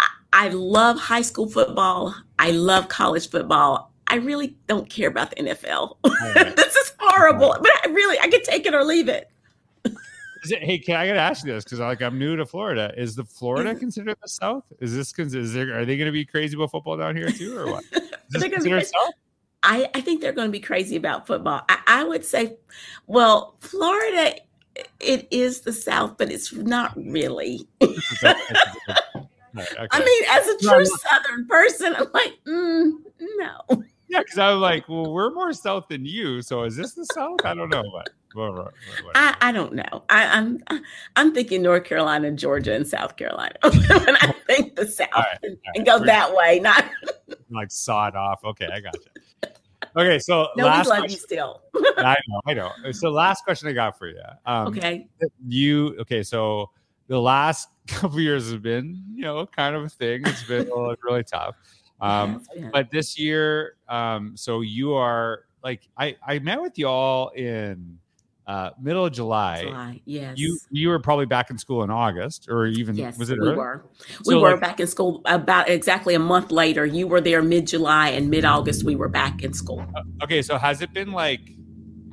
I, 0.00 0.08
I 0.32 0.48
love 0.48 0.98
high 0.98 1.22
school 1.22 1.48
football. 1.48 2.14
I 2.38 2.50
love 2.50 2.88
college 2.88 3.30
football. 3.30 3.91
I 4.12 4.16
really 4.16 4.54
don't 4.66 4.90
care 4.90 5.08
about 5.08 5.30
the 5.30 5.36
NFL. 5.36 5.96
Right. 6.04 6.54
this 6.56 6.76
is 6.76 6.92
horrible, 6.98 7.52
right. 7.52 7.62
but 7.62 7.70
I 7.82 7.88
really 7.88 8.18
I 8.20 8.28
can 8.28 8.42
take 8.42 8.66
it 8.66 8.74
or 8.74 8.84
leave 8.84 9.08
it. 9.08 9.30
It, 9.86 10.62
hey, 10.62 10.78
can 10.78 10.96
I 10.96 11.06
gotta 11.06 11.18
ask 11.18 11.46
you 11.46 11.52
this 11.52 11.64
because 11.64 11.78
like 11.78 12.02
I'm 12.02 12.18
new 12.18 12.36
to 12.36 12.44
Florida. 12.44 12.92
Is 12.94 13.16
the 13.16 13.24
Florida 13.24 13.74
considered 13.74 14.18
the 14.20 14.28
South? 14.28 14.64
Is 14.80 14.94
this 14.94 15.18
is 15.18 15.54
there, 15.54 15.78
are 15.78 15.86
they 15.86 15.96
going 15.96 16.06
to 16.06 16.12
be 16.12 16.26
crazy 16.26 16.56
about 16.56 16.72
football 16.72 16.98
down 16.98 17.16
here 17.16 17.30
too, 17.30 17.56
or 17.56 17.72
what? 17.72 17.84
Is 18.34 18.42
considered 18.42 18.86
South? 18.86 19.14
I, 19.62 19.88
I 19.94 20.00
think 20.00 20.20
they're 20.20 20.32
going 20.32 20.48
to 20.48 20.52
be 20.52 20.60
crazy 20.60 20.96
about 20.96 21.26
football. 21.26 21.62
I, 21.68 21.78
I 21.86 22.04
would 22.04 22.24
say, 22.24 22.56
well, 23.06 23.56
Florida, 23.60 24.34
it 24.98 25.28
is 25.30 25.60
the 25.60 25.72
South, 25.72 26.16
but 26.18 26.32
it's 26.32 26.52
not 26.52 26.96
really. 26.96 27.68
okay. 27.82 28.34
I 29.90 30.04
mean, 30.04 30.22
as 30.30 30.48
a 30.48 30.58
true 30.58 30.84
Southern 30.84 31.46
person, 31.46 31.94
I'm 31.94 32.08
like, 32.12 32.38
mm, 32.46 32.92
no. 33.36 33.84
Yeah, 34.12 34.18
because 34.18 34.38
I'm 34.38 34.60
like, 34.60 34.86
well, 34.90 35.10
we're 35.10 35.32
more 35.32 35.54
south 35.54 35.88
than 35.88 36.04
you. 36.04 36.42
So 36.42 36.64
is 36.64 36.76
this 36.76 36.92
the 36.92 37.06
south? 37.06 37.40
I 37.44 37.54
don't 37.54 37.70
know. 37.70 37.82
But 38.34 38.74
I, 39.14 39.34
I 39.40 39.52
don't 39.52 39.72
know. 39.72 40.02
I, 40.10 40.24
am 40.38 40.58
I'm, 40.66 40.82
I'm 41.16 41.34
thinking 41.34 41.62
North 41.62 41.84
Carolina, 41.84 42.30
Georgia, 42.32 42.74
and 42.74 42.86
South 42.86 43.16
Carolina. 43.16 43.54
when 43.62 44.16
I 44.16 44.34
think 44.46 44.76
the 44.76 44.86
South 44.86 45.08
right, 45.16 45.38
and, 45.42 45.52
right. 45.52 45.76
and, 45.76 45.86
go 45.86 45.98
we're, 45.98 46.06
that 46.06 46.34
way, 46.34 46.60
not 46.60 46.84
like 47.50 47.70
sawed 47.70 48.14
off. 48.14 48.44
Okay, 48.44 48.68
I 48.70 48.80
got 48.80 48.94
you. 48.94 49.48
Okay, 49.96 50.18
so 50.18 50.48
no, 50.56 50.66
last 50.66 50.84
we 50.84 50.90
love 50.90 50.98
question. 50.98 51.10
you 51.10 51.18
still. 51.18 51.62
I 51.96 52.16
know, 52.28 52.40
I 52.44 52.52
know. 52.52 52.92
So 52.92 53.08
last 53.08 53.44
question 53.44 53.68
I 53.68 53.72
got 53.72 53.98
for 53.98 54.08
you. 54.08 54.20
Um, 54.44 54.68
okay. 54.68 55.08
You 55.48 55.96
okay? 56.00 56.22
So 56.22 56.70
the 57.06 57.18
last 57.18 57.68
couple 57.86 58.20
years 58.20 58.52
have 58.52 58.60
been, 58.60 59.02
you 59.14 59.22
know, 59.22 59.46
kind 59.46 59.74
of 59.74 59.84
a 59.84 59.88
thing. 59.88 60.20
It's 60.26 60.44
been 60.44 60.68
really 61.02 61.24
tough. 61.24 61.56
Um, 62.02 62.44
yeah. 62.54 62.68
But 62.72 62.90
this 62.90 63.18
year, 63.18 63.76
um, 63.88 64.36
so 64.36 64.60
you 64.60 64.94
are 64.94 65.44
like 65.62 65.88
I 65.96 66.16
I 66.26 66.40
met 66.40 66.60
with 66.60 66.76
y'all 66.76 67.28
in 67.28 67.98
uh, 68.44 68.70
middle 68.80 69.06
of 69.06 69.12
July. 69.12 69.62
July, 69.62 70.00
yes. 70.04 70.36
You 70.36 70.58
you 70.70 70.88
were 70.88 70.98
probably 70.98 71.26
back 71.26 71.48
in 71.48 71.58
school 71.58 71.84
in 71.84 71.90
August, 71.90 72.48
or 72.50 72.66
even 72.66 72.96
yes, 72.96 73.16
was 73.16 73.30
it? 73.30 73.38
We 73.38 73.46
early? 73.46 73.56
were. 73.56 73.84
We 74.26 74.34
were 74.34 74.50
like, 74.50 74.60
back 74.60 74.80
in 74.80 74.88
school 74.88 75.22
about 75.26 75.68
exactly 75.68 76.14
a 76.14 76.18
month 76.18 76.50
later. 76.50 76.84
You 76.84 77.06
were 77.06 77.20
there 77.20 77.40
mid 77.40 77.68
July, 77.68 78.08
and 78.08 78.28
mid 78.28 78.44
August 78.44 78.82
we 78.82 78.96
were 78.96 79.08
back 79.08 79.44
in 79.44 79.52
school. 79.52 79.86
Uh, 79.94 80.24
okay, 80.24 80.42
so 80.42 80.58
has 80.58 80.82
it 80.82 80.92
been 80.92 81.12
like? 81.12 81.40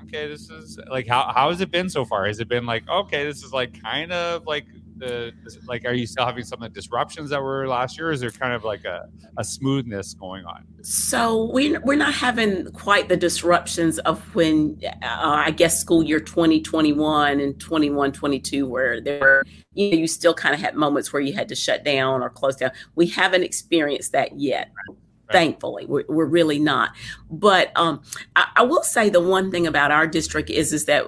Okay, 0.03 0.27
this 0.27 0.49
is 0.49 0.79
like 0.89 1.07
how 1.07 1.31
how 1.33 1.49
has 1.49 1.61
it 1.61 1.71
been 1.71 1.89
so 1.89 2.05
far? 2.05 2.27
Has 2.27 2.39
it 2.39 2.47
been 2.47 2.67
like 2.67 2.87
okay, 2.87 3.25
this 3.25 3.43
is 3.43 3.51
like 3.51 3.81
kind 3.81 4.11
of 4.11 4.45
like 4.45 4.65
the 4.99 5.33
like 5.65 5.85
are 5.85 5.93
you 5.93 6.05
still 6.05 6.25
having 6.25 6.43
some 6.43 6.61
of 6.61 6.73
the 6.73 6.79
disruptions 6.79 7.29
that 7.29 7.41
were 7.41 7.67
last 7.67 7.97
year 7.97 8.09
or 8.09 8.11
is 8.11 8.19
there 8.19 8.31
kind 8.31 8.53
of 8.53 8.63
like 8.63 8.85
a, 8.85 9.07
a 9.37 9.43
smoothness 9.43 10.13
going 10.13 10.45
on? 10.45 10.65
So 10.81 11.51
we, 11.51 11.77
we're 11.79 11.95
not 11.95 12.13
having 12.13 12.71
quite 12.71 13.09
the 13.09 13.17
disruptions 13.17 13.99
of 13.99 14.19
when 14.35 14.79
uh, 14.83 14.97
i 15.01 15.51
guess 15.51 15.79
school 15.79 16.03
year 16.03 16.19
2021 16.19 17.39
and 17.39 17.59
21 17.59 18.11
22 18.11 18.67
where 18.67 19.01
there 19.01 19.19
were 19.19 19.43
you 19.73 19.91
know 19.91 19.97
you 19.97 20.07
still 20.07 20.33
kind 20.33 20.53
of 20.53 20.61
had 20.61 20.75
moments 20.75 21.13
where 21.13 21.21
you 21.21 21.33
had 21.33 21.47
to 21.49 21.55
shut 21.55 21.83
down 21.83 22.21
or 22.21 22.29
close 22.29 22.55
down. 22.55 22.71
We 22.95 23.07
haven't 23.07 23.43
experienced 23.43 24.11
that 24.11 24.39
yet 24.39 24.71
right. 24.89 24.97
thankfully. 25.31 25.85
We're, 25.85 26.05
we're, 26.07 26.25
really 26.25 26.59
not. 26.59 26.91
But 27.29 27.71
um, 27.75 28.01
I, 28.35 28.47
I 28.57 28.63
will 28.63 28.83
say 28.83 29.09
the 29.09 29.21
one 29.21 29.51
thing 29.51 29.67
about 29.67 29.91
our 29.91 30.07
district 30.07 30.49
is 30.49 30.73
is 30.73 30.85
that 30.85 31.05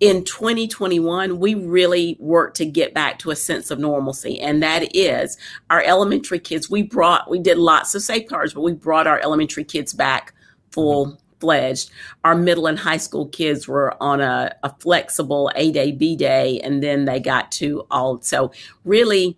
in 0.00 0.24
2021, 0.24 1.38
we 1.38 1.54
really 1.54 2.16
worked 2.18 2.56
to 2.56 2.64
get 2.64 2.94
back 2.94 3.18
to 3.20 3.30
a 3.30 3.36
sense 3.36 3.70
of 3.70 3.78
normalcy. 3.78 4.40
And 4.40 4.62
that 4.62 4.96
is 4.96 5.36
our 5.68 5.82
elementary 5.82 6.38
kids. 6.38 6.70
We 6.70 6.82
brought, 6.82 7.30
we 7.30 7.38
did 7.38 7.58
lots 7.58 7.94
of 7.94 8.02
safeguards, 8.02 8.54
but 8.54 8.62
we 8.62 8.72
brought 8.72 9.06
our 9.06 9.20
elementary 9.20 9.64
kids 9.64 9.92
back 9.92 10.34
full 10.72 11.06
mm-hmm. 11.06 11.16
fledged. 11.38 11.90
Our 12.24 12.34
middle 12.34 12.66
and 12.66 12.78
high 12.78 12.96
school 12.96 13.28
kids 13.28 13.68
were 13.68 13.94
on 14.02 14.22
a, 14.22 14.56
a 14.62 14.74
flexible 14.80 15.52
A 15.54 15.70
day, 15.70 15.92
B 15.92 16.16
day, 16.16 16.60
and 16.60 16.82
then 16.82 17.04
they 17.04 17.20
got 17.20 17.52
to 17.52 17.86
all. 17.90 18.22
So 18.22 18.52
really, 18.84 19.36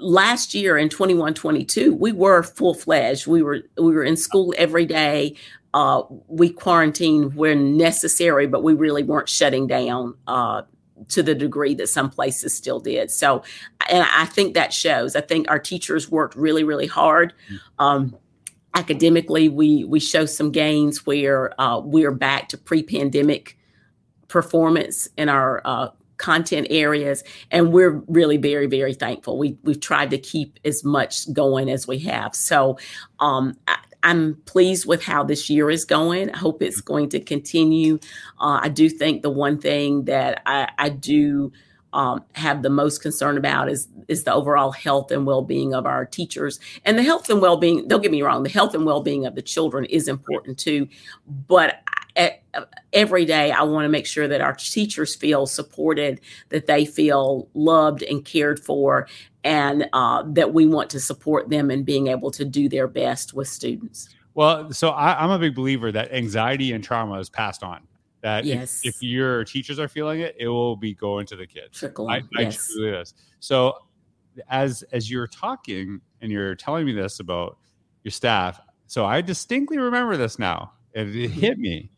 last 0.00 0.54
year 0.54 0.76
in 0.76 0.88
21 0.88 1.34
22 1.34 1.94
we 1.94 2.10
were 2.10 2.42
full 2.42 2.74
fledged 2.74 3.26
we 3.26 3.42
were 3.42 3.60
we 3.76 3.92
were 3.92 4.02
in 4.02 4.16
school 4.16 4.52
every 4.56 4.84
day 4.84 5.34
uh, 5.74 6.02
we 6.26 6.50
quarantined 6.50 7.34
when 7.34 7.76
necessary, 7.76 8.46
but 8.46 8.62
we 8.62 8.74
really 8.74 9.02
weren't 9.02 9.28
shutting 9.28 9.66
down 9.66 10.14
uh, 10.26 10.62
to 11.08 11.22
the 11.22 11.34
degree 11.34 11.74
that 11.74 11.88
some 11.88 12.10
places 12.10 12.54
still 12.54 12.80
did. 12.80 13.10
So, 13.10 13.42
and 13.88 14.06
I 14.14 14.24
think 14.24 14.54
that 14.54 14.72
shows. 14.72 15.14
I 15.14 15.20
think 15.20 15.50
our 15.50 15.58
teachers 15.58 16.10
worked 16.10 16.36
really, 16.36 16.64
really 16.64 16.86
hard. 16.86 17.32
Um, 17.78 18.16
academically, 18.74 19.48
we 19.48 19.84
we 19.84 20.00
show 20.00 20.26
some 20.26 20.50
gains 20.52 21.06
where 21.06 21.58
uh, 21.60 21.80
we're 21.80 22.12
back 22.12 22.48
to 22.48 22.58
pre-pandemic 22.58 23.56
performance 24.28 25.08
in 25.16 25.28
our 25.28 25.62
uh, 25.64 25.88
content 26.18 26.66
areas 26.68 27.22
and 27.50 27.72
we're 27.72 28.02
really 28.08 28.36
very 28.36 28.66
very 28.66 28.92
thankful 28.92 29.38
we 29.38 29.56
we've 29.62 29.80
tried 29.80 30.10
to 30.10 30.18
keep 30.18 30.58
as 30.64 30.84
much 30.84 31.32
going 31.32 31.70
as 31.70 31.86
we 31.86 31.96
have 32.00 32.34
so 32.34 32.76
um, 33.20 33.56
I, 33.68 33.78
I'm 34.02 34.36
pleased 34.46 34.86
with 34.86 35.02
how 35.02 35.24
this 35.24 35.50
year 35.50 35.70
is 35.70 35.84
going. 35.84 36.30
I 36.30 36.36
hope 36.36 36.62
it's 36.62 36.80
going 36.80 37.08
to 37.10 37.20
continue. 37.20 37.98
Uh, 38.40 38.60
I 38.62 38.68
do 38.68 38.88
think 38.88 39.22
the 39.22 39.30
one 39.30 39.58
thing 39.58 40.04
that 40.04 40.42
I, 40.46 40.68
I 40.78 40.88
do 40.90 41.52
um, 41.92 42.22
have 42.32 42.62
the 42.62 42.70
most 42.70 43.02
concern 43.02 43.38
about 43.38 43.68
is 43.70 43.88
is 44.08 44.24
the 44.24 44.32
overall 44.32 44.72
health 44.72 45.10
and 45.10 45.26
well 45.26 45.42
being 45.42 45.74
of 45.74 45.86
our 45.86 46.04
teachers 46.04 46.60
and 46.84 46.98
the 46.98 47.02
health 47.02 47.30
and 47.30 47.40
well 47.40 47.56
being. 47.56 47.88
Don't 47.88 48.02
get 48.02 48.10
me 48.10 48.22
wrong, 48.22 48.42
the 48.42 48.50
health 48.50 48.74
and 48.74 48.84
well 48.84 49.02
being 49.02 49.26
of 49.26 49.34
the 49.34 49.42
children 49.42 49.84
is 49.86 50.06
important 50.06 50.58
too, 50.58 50.86
but 51.46 51.80
at, 52.16 52.42
every 52.92 53.24
day 53.24 53.50
I 53.50 53.62
want 53.62 53.84
to 53.84 53.88
make 53.88 54.06
sure 54.06 54.28
that 54.28 54.40
our 54.40 54.54
teachers 54.54 55.14
feel 55.14 55.46
supported, 55.46 56.20
that 56.50 56.66
they 56.66 56.84
feel 56.84 57.48
loved 57.54 58.02
and 58.02 58.24
cared 58.24 58.60
for, 58.60 59.08
and 59.44 59.88
uh, 59.92 60.24
that 60.28 60.52
we 60.52 60.66
want 60.66 60.90
to 60.90 61.00
support 61.00 61.50
them 61.50 61.70
in 61.70 61.84
being 61.84 62.08
able 62.08 62.30
to 62.32 62.44
do 62.44 62.68
their 62.68 62.88
best 62.88 63.34
with 63.34 63.48
students. 63.48 64.08
Well, 64.34 64.72
so 64.72 64.90
I, 64.90 65.24
am 65.24 65.30
a 65.30 65.38
big 65.38 65.54
believer 65.54 65.90
that 65.92 66.12
anxiety 66.12 66.72
and 66.72 66.84
trauma 66.84 67.18
is 67.18 67.28
passed 67.28 67.62
on. 67.62 67.80
that 68.20 68.44
Yes. 68.44 68.82
if, 68.84 68.96
if 68.96 69.02
your 69.02 69.44
teachers 69.44 69.78
are 69.78 69.88
feeling 69.88 70.20
it, 70.20 70.36
it 70.38 70.48
will 70.48 70.76
be 70.76 70.94
going 70.94 71.26
to 71.26 71.36
the 71.36 71.46
kids. 71.46 71.78
Trickle. 71.78 72.08
I, 72.08 72.18
I 72.36 72.42
yes. 72.42 72.68
truly 72.72 72.90
is. 72.90 73.14
So 73.40 73.78
as 74.48 74.84
as 74.92 75.10
you're 75.10 75.26
talking 75.26 76.00
and 76.20 76.30
you're 76.30 76.54
telling 76.54 76.86
me 76.86 76.92
this 76.92 77.20
about 77.20 77.58
your 78.04 78.12
staff, 78.12 78.60
so 78.86 79.04
I 79.04 79.20
distinctly 79.20 79.78
remember 79.78 80.16
this 80.16 80.38
now. 80.38 80.72
It 80.94 81.06
hit 81.30 81.58
me 81.58 81.90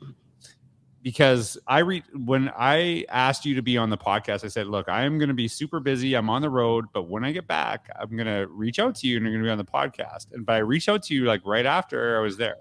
because 1.03 1.57
I 1.67 1.79
re 1.79 2.03
when 2.15 2.51
I 2.57 3.05
asked 3.09 3.47
you 3.47 3.55
to 3.55 3.63
be 3.63 3.79
on 3.79 3.91
the 3.91 3.99
podcast, 3.99 4.45
I 4.45 4.49
said, 4.49 4.67
look, 4.67 4.89
I 4.89 5.05
am 5.05 5.19
gonna 5.19 5.35
be 5.35 5.49
super 5.49 5.81
busy. 5.81 6.15
I'm 6.15 6.29
on 6.29 6.43
the 6.43 6.51
road, 6.51 6.87
but 6.93 7.09
when 7.09 7.25
I 7.25 7.33
get 7.33 7.47
back, 7.47 7.89
I'm 7.99 8.17
gonna 8.17 8.47
reach 8.49 8.79
out 8.79 8.95
to 8.97 9.07
you 9.07 9.17
and 9.17 9.25
you're 9.25 9.35
gonna 9.35 9.45
be 9.45 9.51
on 9.51 9.59
the 9.59 9.65
podcast. 9.65 10.33
And 10.33 10.45
by 10.45 10.59
reach 10.59 10.89
out 10.89 11.03
to 11.05 11.15
you 11.15 11.25
like 11.25 11.43
right 11.45 11.67
after 11.67 12.19
I 12.19 12.21
was 12.21 12.37
there. 12.37 12.59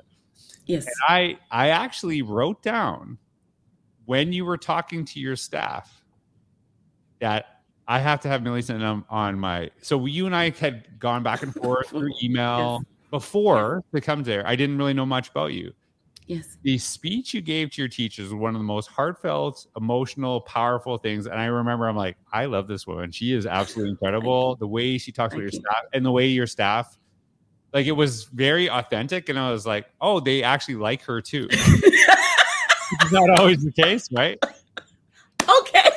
yes. 0.65 0.85
And 0.85 0.95
I 1.07 1.39
I 1.51 1.69
actually 1.69 2.21
wrote 2.21 2.61
down 2.61 3.17
when 4.05 4.33
you 4.33 4.45
were 4.45 4.57
talking 4.57 5.05
to 5.05 5.19
your 5.19 5.35
staff 5.35 6.03
that 7.19 7.61
I 7.87 7.99
have 7.99 8.21
to 8.21 8.27
have 8.27 8.43
Millicent 8.43 8.83
on, 8.83 9.03
on 9.09 9.39
my. 9.39 9.71
So 9.81 10.05
you 10.05 10.25
and 10.25 10.35
I 10.35 10.51
had 10.51 10.99
gone 10.99 11.23
back 11.23 11.41
and 11.43 11.53
forth 11.53 11.89
through 11.89 12.11
email 12.23 12.83
before 13.09 13.83
to 13.93 13.99
come 13.99 14.23
there. 14.23 14.47
I 14.47 14.55
didn't 14.55 14.77
really 14.77 14.93
know 14.93 15.05
much 15.05 15.29
about 15.29 15.53
you. 15.53 15.73
Yes. 16.29 16.57
The 16.61 16.77
speech 16.77 17.33
you 17.33 17.41
gave 17.41 17.71
to 17.71 17.81
your 17.81 17.89
teachers 17.89 18.25
was 18.25 18.35
one 18.35 18.53
of 18.53 18.59
the 18.59 18.63
most 18.65 18.85
heartfelt, 18.87 19.65
emotional, 19.75 20.41
powerful 20.41 20.95
things. 20.99 21.25
And 21.25 21.39
I 21.39 21.45
remember 21.45 21.89
I'm 21.89 21.95
like, 21.95 22.17
I 22.31 22.45
love 22.45 22.67
this 22.67 22.85
woman. 22.85 23.11
She 23.11 23.33
is 23.33 23.47
absolutely 23.47 23.89
incredible. 23.99 24.55
The 24.57 24.67
way 24.67 24.99
she 24.99 25.11
talks 25.11 25.33
about 25.33 25.41
your 25.41 25.49
you. 25.51 25.59
staff 25.59 25.85
and 25.91 26.05
the 26.05 26.11
way 26.11 26.27
your 26.27 26.45
staff, 26.45 26.95
like 27.73 27.87
it 27.87 27.93
was 27.93 28.25
very 28.25 28.69
authentic. 28.69 29.27
And 29.29 29.39
I 29.39 29.49
was 29.51 29.65
like, 29.65 29.87
oh, 30.01 30.19
they 30.19 30.43
actually 30.43 30.75
like 30.75 31.01
her 31.01 31.19
too. 31.19 31.47
Is 31.51 33.11
not 33.11 33.39
always 33.39 33.63
the 33.63 33.71
case, 33.71 34.07
right? 34.11 34.37
okay. 35.49 35.89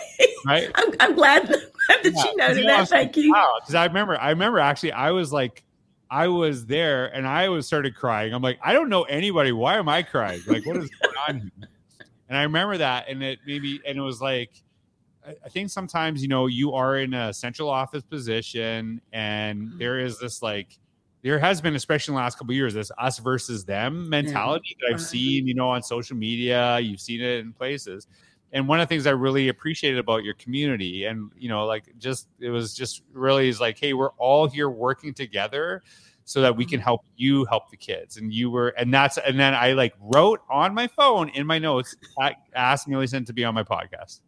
Right. 0.47 0.71
I'm, 0.75 0.92
I'm 1.01 1.14
glad 1.14 1.47
that 1.49 1.61
Yeah, 2.05 2.11
you 2.25 2.37
noted 2.37 2.57
you 2.59 2.64
know, 2.66 2.75
I 2.75 2.77
that. 2.79 2.79
like, 2.79 2.88
Thank 2.88 3.16
you. 3.18 3.33
Wow. 3.33 3.53
Because 3.61 3.75
I 3.75 3.85
remember, 3.85 4.18
I 4.18 4.31
remember 4.31 4.61
actually, 4.61 4.92
I 4.92 5.11
was 5.11 5.31
like, 5.31 5.62
I 6.12 6.29
was 6.29 6.66
there 6.66 7.07
and 7.07 7.27
I 7.27 7.48
was 7.48 7.66
started 7.66 7.96
crying. 7.96 8.35
I'm 8.35 8.42
like, 8.42 8.59
I 8.62 8.75
don't 8.75 8.90
know 8.90 9.05
anybody. 9.05 9.51
Why 9.51 9.77
am 9.79 9.88
I 9.88 10.03
crying? 10.03 10.42
Like, 10.46 10.66
what 10.66 10.77
is 10.77 10.90
going 11.03 11.16
on 11.27 11.40
here? 11.40 11.68
And 12.29 12.37
I 12.37 12.42
remember 12.42 12.77
that, 12.79 13.07
and 13.09 13.22
it 13.22 13.38
maybe, 13.46 13.81
and 13.87 13.96
it 13.98 14.03
was 14.03 14.20
like, 14.20 14.51
I 15.44 15.48
think 15.48 15.70
sometimes 15.70 16.20
you 16.20 16.29
know 16.29 16.46
you 16.48 16.72
are 16.75 16.96
in 16.98 17.14
a 17.14 17.33
central 17.33 17.68
office 17.70 18.03
position, 18.03 19.01
and 19.12 19.62
Mhm. 19.62 19.79
there 19.79 19.98
is 20.01 20.18
this 20.18 20.42
like, 20.42 20.79
there 21.22 21.38
has 21.38 21.61
been, 21.61 21.77
especially 21.77 22.12
in 22.12 22.16
the 22.16 22.22
last 22.22 22.37
couple 22.38 22.53
of 22.53 22.57
years, 22.57 22.75
this 22.75 22.90
us 22.98 23.18
versus 23.18 23.64
them 23.64 24.09
mentality 24.11 24.77
that 24.81 24.92
I've 24.92 25.01
seen, 25.01 25.46
you 25.46 25.55
know, 25.55 25.68
on 25.70 25.83
social 25.83 26.16
media. 26.16 26.79
You've 26.81 27.01
seen 27.01 27.20
it 27.22 27.38
in 27.40 27.53
places. 27.53 28.07
And 28.53 28.69
one 28.69 28.81
of 28.81 28.88
the 28.88 28.95
things 28.95 29.07
I 29.07 29.12
really 29.12 29.49
appreciated 29.49 29.99
about 29.99 30.25
your 30.25 30.35
community, 30.35 31.07
and 31.07 31.33
you 31.37 31.49
know, 31.49 31.65
like 31.65 31.85
just 31.99 32.29
it 32.38 32.51
was 32.51 32.75
just 32.75 33.03
really 33.12 33.49
is 33.49 33.61
like, 33.61 33.79
hey, 33.79 33.95
we're 33.95 34.11
all 34.19 34.47
here 34.47 34.69
working 34.69 35.15
together 35.15 35.83
so 36.25 36.41
that 36.43 36.57
we 36.57 36.65
can 36.65 36.79
Mm-hmm. 36.79 36.85
help 36.85 37.01
you 37.17 37.45
help 37.47 37.71
the 37.71 37.77
kids. 37.77 38.17
And 38.17 38.33
you 38.33 38.51
were, 38.51 38.69
and 38.69 38.93
that's, 38.95 39.19
and 39.19 39.41
then 39.41 39.55
I 39.55 39.73
like 39.73 39.95
wrote 40.01 40.41
on 40.51 40.75
my 40.75 40.87
phone 40.87 41.31
in 41.31 41.47
my 41.47 41.59
notes, 41.59 41.97
asked 42.55 42.87
Millicent 42.88 43.27
to 43.27 43.33
be 43.33 43.45
on 43.45 43.55
my 43.55 43.65
podcast. 43.65 44.21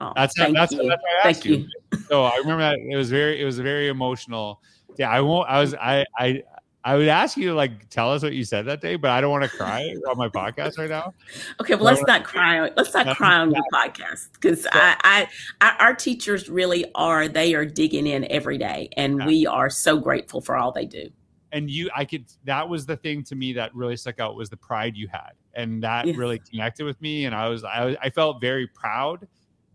Oh, 0.00 0.12
That's 0.16 0.34
that's, 0.34 0.72
you. 0.72 0.88
that's 0.88 1.02
why 1.02 1.22
I 1.22 1.28
asked 1.28 1.44
Thank 1.44 1.44
you. 1.44 1.66
So 2.08 2.24
I 2.24 2.36
remember 2.36 2.62
that 2.62 2.78
it 2.78 2.96
was 2.96 3.10
very, 3.10 3.40
it 3.40 3.44
was 3.44 3.58
very 3.58 3.88
emotional. 3.88 4.60
Yeah, 4.96 5.10
I 5.10 5.20
won't. 5.20 5.48
I 5.48 5.60
was, 5.60 5.74
I, 5.74 6.04
I, 6.18 6.42
I 6.86 6.96
would 6.96 7.08
ask 7.08 7.36
you 7.38 7.48
to 7.48 7.54
like 7.54 7.88
tell 7.88 8.12
us 8.12 8.22
what 8.22 8.34
you 8.34 8.44
said 8.44 8.66
that 8.66 8.82
day, 8.82 8.96
but 8.96 9.10
I 9.10 9.20
don't 9.22 9.30
want 9.30 9.44
to 9.44 9.48
cry 9.48 9.94
on 10.08 10.18
my 10.18 10.28
podcast 10.28 10.76
right 10.78 10.90
now. 10.90 11.14
Okay, 11.60 11.74
well, 11.76 11.84
let's 11.84 12.02
not 12.06 12.24
cry. 12.24 12.60
Let's 12.76 12.92
not 12.92 13.16
cry 13.16 13.36
on 13.38 13.52
your 13.52 13.64
podcast 13.72 14.32
because 14.34 14.66
I, 14.70 14.96
I, 15.02 15.28
I, 15.62 15.76
our 15.80 15.94
teachers 15.94 16.50
really 16.50 16.84
are. 16.94 17.26
They 17.26 17.54
are 17.54 17.64
digging 17.64 18.06
in 18.06 18.30
every 18.30 18.58
day, 18.58 18.90
and 18.98 19.18
Yeah. 19.18 19.26
we 19.26 19.46
are 19.46 19.70
so 19.70 19.98
grateful 19.98 20.42
for 20.42 20.56
all 20.56 20.72
they 20.72 20.84
do. 20.84 21.08
and 21.52 21.70
you 21.70 21.88
i 21.96 22.04
could 22.04 22.24
that 22.44 22.68
was 22.68 22.84
the 22.84 22.96
thing 22.96 23.22
to 23.22 23.34
me 23.36 23.52
that 23.54 23.72
really 23.74 23.96
stuck 23.96 24.18
out 24.20 24.34
was 24.34 24.50
the 24.50 24.56
pride 24.56 24.96
you 24.96 25.06
had 25.06 25.30
and 25.54 25.80
that 25.84 26.04
Yes. 26.06 26.16
really 26.16 26.40
connected 26.40 26.84
with 26.84 27.00
me 27.00 27.26
and 27.26 27.34
i 27.34 27.48
was 27.48 27.62
I, 27.62 27.84
was- 27.84 27.96
I 28.02 28.10
felt 28.10 28.40
very 28.40 28.66
proud 28.66 29.28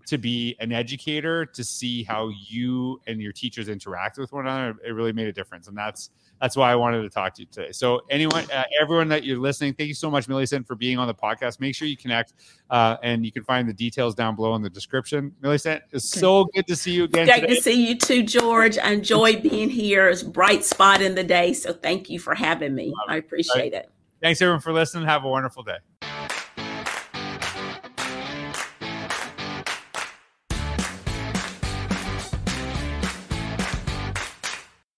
to 0.09 0.17
be 0.17 0.55
an 0.59 0.71
educator 0.71 1.45
to 1.45 1.63
see 1.63 2.03
how 2.03 2.29
you 2.47 2.99
and 3.07 3.21
your 3.21 3.31
teachers 3.31 3.69
interact 3.69 4.17
with 4.17 4.31
one 4.33 4.47
another 4.47 4.75
it 4.85 4.91
really 4.91 5.13
made 5.13 5.27
a 5.27 5.31
difference 5.31 5.67
and 5.67 5.77
that's 5.77 6.09
that's 6.41 6.57
why 6.57 6.71
i 6.71 6.75
wanted 6.75 7.01
to 7.03 7.09
talk 7.09 7.33
to 7.35 7.43
you 7.43 7.47
today 7.51 7.71
so 7.71 8.01
anyone 8.09 8.43
uh, 8.51 8.63
everyone 8.81 9.07
that 9.07 9.23
you're 9.23 9.37
listening 9.37 9.73
thank 9.73 9.87
you 9.87 9.93
so 9.93 10.09
much 10.09 10.27
millicent 10.27 10.65
for 10.65 10.75
being 10.75 10.97
on 10.97 11.07
the 11.07 11.13
podcast 11.13 11.59
make 11.59 11.75
sure 11.75 11.87
you 11.87 11.95
connect 11.97 12.33
uh, 12.71 12.97
and 13.03 13.23
you 13.25 13.31
can 13.31 13.43
find 13.43 13.69
the 13.69 13.73
details 13.73 14.15
down 14.15 14.35
below 14.35 14.55
in 14.55 14.61
the 14.61 14.69
description 14.69 15.31
millicent 15.41 15.81
it's 15.91 16.11
Okay. 16.13 16.19
so 16.21 16.45
good 16.55 16.65
to 16.67 16.75
see 16.75 16.91
you 16.91 17.03
again 17.03 17.25
Great 17.27 17.41
today. 17.41 17.55
to 17.55 17.61
see 17.61 17.87
you 17.87 17.95
too, 17.97 18.23
George. 18.23 18.77
I 18.79 18.91
enjoy 18.91 19.39
being 19.41 19.69
here. 19.69 20.07
It's 20.09 20.23
a 20.23 20.29
bright 20.29 20.63
spot 20.65 21.01
in 21.01 21.13
the 21.15 21.23
day, 21.23 21.53
so 21.53 21.71
thank 21.73 22.09
you 22.09 22.17
for 22.19 22.33
having 22.33 22.73
me. 22.73 22.93
I 23.07 23.17
appreciate 23.17 23.73
it. 23.73 23.89
thanks 24.21 24.41
everyone 24.41 24.59
for 24.61 24.73
listening 24.73 25.05
have 25.05 25.23
a 25.23 25.29
wonderful 25.29 25.61
day 25.63 25.77